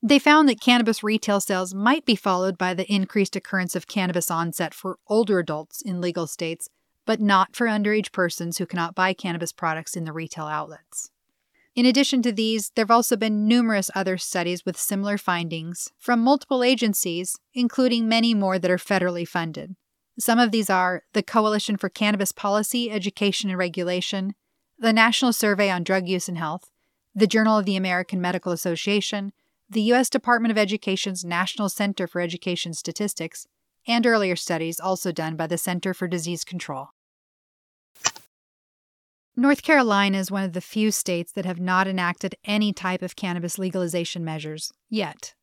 They 0.02 0.20
found 0.20 0.48
that 0.48 0.62
cannabis 0.62 1.04
retail 1.04 1.40
sales 1.40 1.74
might 1.74 2.06
be 2.06 2.16
followed 2.16 2.58
by 2.58 2.74
the 2.74 2.92
increased 2.94 3.36
occurrence 3.36 3.76
of 3.76 3.88
cannabis 3.88 4.30
onset 4.30 4.74
for 4.74 5.00
older 5.08 5.40
adults 5.40 5.82
in 5.82 6.00
legal 6.00 6.28
states, 6.28 6.70
but 7.06 7.20
not 7.20 7.56
for 7.56 7.68
underage 7.68 8.12
persons 8.12 8.58
who 8.58 8.66
cannot 8.66 8.94
buy 8.94 9.14
cannabis 9.14 9.52
products 9.52 9.96
in 9.96 10.04
the 10.04 10.14
retail 10.14 10.46
outlets. 10.46 11.10
In 11.76 11.86
addition 11.86 12.22
to 12.22 12.32
these, 12.32 12.72
there 12.76 12.84
have 12.84 12.92
also 12.92 13.18
been 13.18 13.48
numerous 13.48 13.92
other 13.94 14.18
studies 14.18 14.66
with 14.66 14.78
similar 14.78 15.18
findings 15.18 15.92
from 15.98 16.22
multiple 16.22 16.64
agencies, 16.64 17.38
including 17.54 18.08
many 18.08 18.34
more 18.34 18.58
that 18.58 18.72
are 18.72 18.78
federally 18.78 19.28
funded. 19.28 19.76
Some 20.18 20.40
of 20.40 20.52
these 20.52 20.70
are 20.70 21.04
the 21.12 21.24
Coalition 21.24 21.76
for 21.76 21.90
Cannabis 21.90 22.32
Policy, 22.32 22.90
Education, 22.90 23.50
and 23.50 23.60
Regulation, 23.60 24.36
the 24.80 24.94
National 24.94 25.34
Survey 25.34 25.70
on 25.70 25.84
Drug 25.84 26.08
Use 26.08 26.30
and 26.30 26.38
Health, 26.38 26.72
the 27.16 27.28
Journal 27.28 27.58
of 27.58 27.66
the 27.66 27.78
American 27.78 28.20
Medical 28.20 28.52
Association, 28.52 29.32
the 29.70 29.82
U.S. 29.84 30.10
Department 30.10 30.52
of 30.52 30.58
Education's 30.58 31.24
National 31.24 31.70
Center 31.70 32.08
for 32.08 32.20
Education 32.20 32.74
Statistics, 32.74 33.48
and 33.88 34.06
earlier 34.06 34.36
studies 34.36 34.80
also 34.80 35.12
done 35.12 35.36
by 35.36 35.48
the 35.48 35.58
Center 35.58 35.94
for 35.94 36.08
Disease 36.08 36.44
Control. 36.44 36.90
North 39.38 39.64
Carolina 39.64 40.18
is 40.18 40.32
one 40.32 40.44
of 40.44 40.54
the 40.54 40.62
few 40.62 40.92
states 40.92 41.32
that 41.34 41.46
have 41.46 41.60
not 41.60 41.88
enacted 41.88 42.36
any 42.46 42.74
type 42.74 43.02
of 43.02 43.16
cannabis 43.16 43.58
legalization 43.58 44.24
measures 44.24 44.72
yet. 44.90 45.34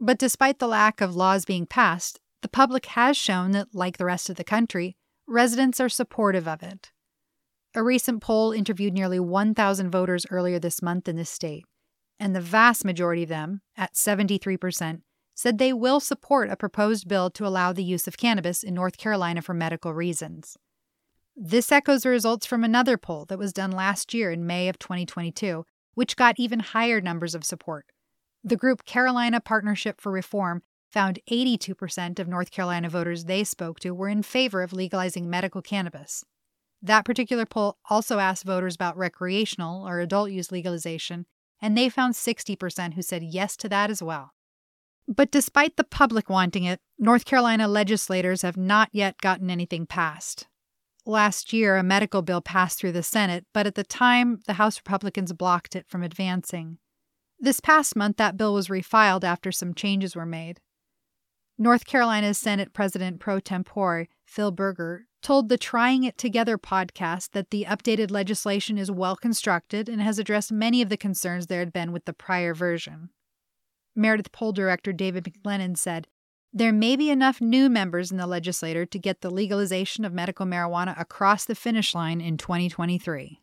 But 0.00 0.18
despite 0.18 0.58
the 0.58 0.68
lack 0.68 1.00
of 1.00 1.16
laws 1.16 1.44
being 1.44 1.66
passed, 1.66 2.20
the 2.42 2.48
public 2.48 2.86
has 2.86 3.16
shown 3.16 3.52
that, 3.52 3.68
like 3.74 3.96
the 3.96 4.04
rest 4.04 4.30
of 4.30 4.36
the 4.36 4.44
country, 4.44 4.96
residents 5.26 5.80
are 5.80 5.88
supportive 5.88 6.46
of 6.46 6.62
it. 6.62 6.92
A 7.74 7.82
recent 7.82 8.22
poll 8.22 8.52
interviewed 8.52 8.94
nearly 8.94 9.20
1,000 9.20 9.90
voters 9.90 10.26
earlier 10.30 10.58
this 10.58 10.80
month 10.80 11.06
in 11.06 11.16
this 11.16 11.30
state, 11.30 11.64
and 12.18 12.34
the 12.34 12.40
vast 12.40 12.84
majority 12.84 13.24
of 13.24 13.28
them, 13.28 13.60
at 13.76 13.94
73%, 13.94 15.02
said 15.34 15.58
they 15.58 15.72
will 15.72 16.00
support 16.00 16.50
a 16.50 16.56
proposed 16.56 17.06
bill 17.06 17.30
to 17.30 17.46
allow 17.46 17.72
the 17.72 17.84
use 17.84 18.08
of 18.08 18.16
cannabis 18.16 18.62
in 18.62 18.74
North 18.74 18.96
Carolina 18.96 19.42
for 19.42 19.54
medical 19.54 19.94
reasons. 19.94 20.56
This 21.36 21.70
echoes 21.70 22.02
the 22.02 22.08
results 22.08 22.46
from 22.46 22.64
another 22.64 22.96
poll 22.96 23.24
that 23.26 23.38
was 23.38 23.52
done 23.52 23.70
last 23.70 24.12
year 24.12 24.32
in 24.32 24.46
May 24.46 24.68
of 24.68 24.78
2022, 24.80 25.64
which 25.94 26.16
got 26.16 26.40
even 26.40 26.58
higher 26.58 27.00
numbers 27.00 27.34
of 27.34 27.44
support. 27.44 27.86
The 28.42 28.56
group 28.56 28.84
Carolina 28.84 29.40
Partnership 29.40 30.00
for 30.00 30.10
Reform 30.10 30.62
found 30.90 31.20
82% 31.30 32.18
of 32.18 32.26
North 32.26 32.50
Carolina 32.50 32.88
voters 32.88 33.26
they 33.26 33.44
spoke 33.44 33.78
to 33.80 33.92
were 33.92 34.08
in 34.08 34.22
favor 34.22 34.62
of 34.62 34.72
legalizing 34.72 35.28
medical 35.28 35.62
cannabis. 35.62 36.24
That 36.80 37.04
particular 37.04 37.44
poll 37.44 37.78
also 37.90 38.18
asked 38.18 38.44
voters 38.44 38.74
about 38.74 38.96
recreational 38.96 39.86
or 39.86 40.00
adult 40.00 40.30
use 40.30 40.52
legalization, 40.52 41.26
and 41.60 41.76
they 41.76 41.88
found 41.88 42.14
60% 42.14 42.94
who 42.94 43.02
said 43.02 43.22
yes 43.22 43.56
to 43.56 43.68
that 43.68 43.90
as 43.90 44.02
well. 44.02 44.32
But 45.08 45.30
despite 45.30 45.76
the 45.76 45.84
public 45.84 46.28
wanting 46.28 46.64
it, 46.64 46.80
North 46.98 47.24
Carolina 47.24 47.66
legislators 47.66 48.42
have 48.42 48.56
not 48.56 48.90
yet 48.92 49.20
gotten 49.20 49.50
anything 49.50 49.86
passed. 49.86 50.46
Last 51.06 51.52
year, 51.54 51.78
a 51.78 51.82
medical 51.82 52.20
bill 52.20 52.42
passed 52.42 52.78
through 52.78 52.92
the 52.92 53.02
Senate, 53.02 53.46
but 53.54 53.66
at 53.66 53.74
the 53.74 53.84
time, 53.84 54.40
the 54.46 54.54
House 54.54 54.78
Republicans 54.78 55.32
blocked 55.32 55.74
it 55.74 55.86
from 55.88 56.02
advancing. 56.02 56.76
This 57.40 57.60
past 57.60 57.96
month, 57.96 58.18
that 58.18 58.36
bill 58.36 58.52
was 58.52 58.68
refiled 58.68 59.24
after 59.24 59.50
some 59.50 59.72
changes 59.72 60.14
were 60.14 60.26
made. 60.26 60.60
North 61.56 61.86
Carolina's 61.86 62.36
Senate 62.36 62.72
President 62.72 63.18
pro 63.18 63.40
tempore, 63.40 64.06
Phil 64.26 64.50
Berger, 64.50 65.06
told 65.22 65.48
the 65.48 65.58
Trying 65.58 66.04
It 66.04 66.16
Together 66.18 66.58
podcast 66.58 67.30
that 67.32 67.50
the 67.50 67.66
updated 67.68 68.10
legislation 68.10 68.78
is 68.78 68.90
well 68.90 69.16
constructed 69.16 69.88
and 69.88 70.00
has 70.00 70.18
addressed 70.18 70.52
many 70.52 70.82
of 70.82 70.88
the 70.88 70.96
concerns 70.96 71.46
there 71.46 71.60
had 71.60 71.72
been 71.72 71.92
with 71.92 72.04
the 72.04 72.12
prior 72.12 72.54
version. 72.54 73.10
Meredith 73.94 74.32
poll 74.32 74.52
director 74.52 74.92
David 74.92 75.24
McLennan 75.24 75.76
said, 75.76 76.06
There 76.52 76.72
may 76.72 76.96
be 76.96 77.10
enough 77.10 77.40
new 77.40 77.68
members 77.68 78.10
in 78.10 78.16
the 78.16 78.26
legislature 78.26 78.86
to 78.86 78.98
get 78.98 79.20
the 79.20 79.30
legalization 79.30 80.04
of 80.04 80.12
medical 80.12 80.46
marijuana 80.46 80.98
across 81.00 81.44
the 81.44 81.54
finish 81.54 81.94
line 81.94 82.20
in 82.20 82.36
2023. 82.36 83.40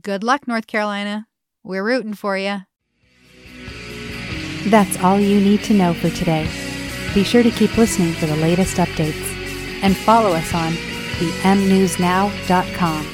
Good 0.00 0.22
luck, 0.22 0.46
North 0.46 0.66
Carolina. 0.66 1.26
We're 1.64 1.84
rooting 1.84 2.14
for 2.14 2.38
you. 2.38 2.60
That's 4.66 4.98
all 4.98 5.18
you 5.18 5.40
need 5.40 5.64
to 5.64 5.74
know 5.74 5.94
for 5.94 6.10
today. 6.10 6.48
Be 7.14 7.24
sure 7.24 7.42
to 7.42 7.50
keep 7.50 7.76
listening 7.76 8.12
for 8.12 8.26
the 8.26 8.36
latest 8.36 8.76
updates 8.76 9.34
and 9.82 9.96
follow 9.96 10.32
us 10.32 10.54
on 10.54 10.74
themnewsnow.com. 11.26 13.06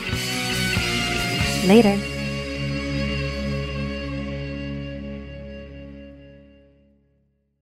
Later. 1.69 2.13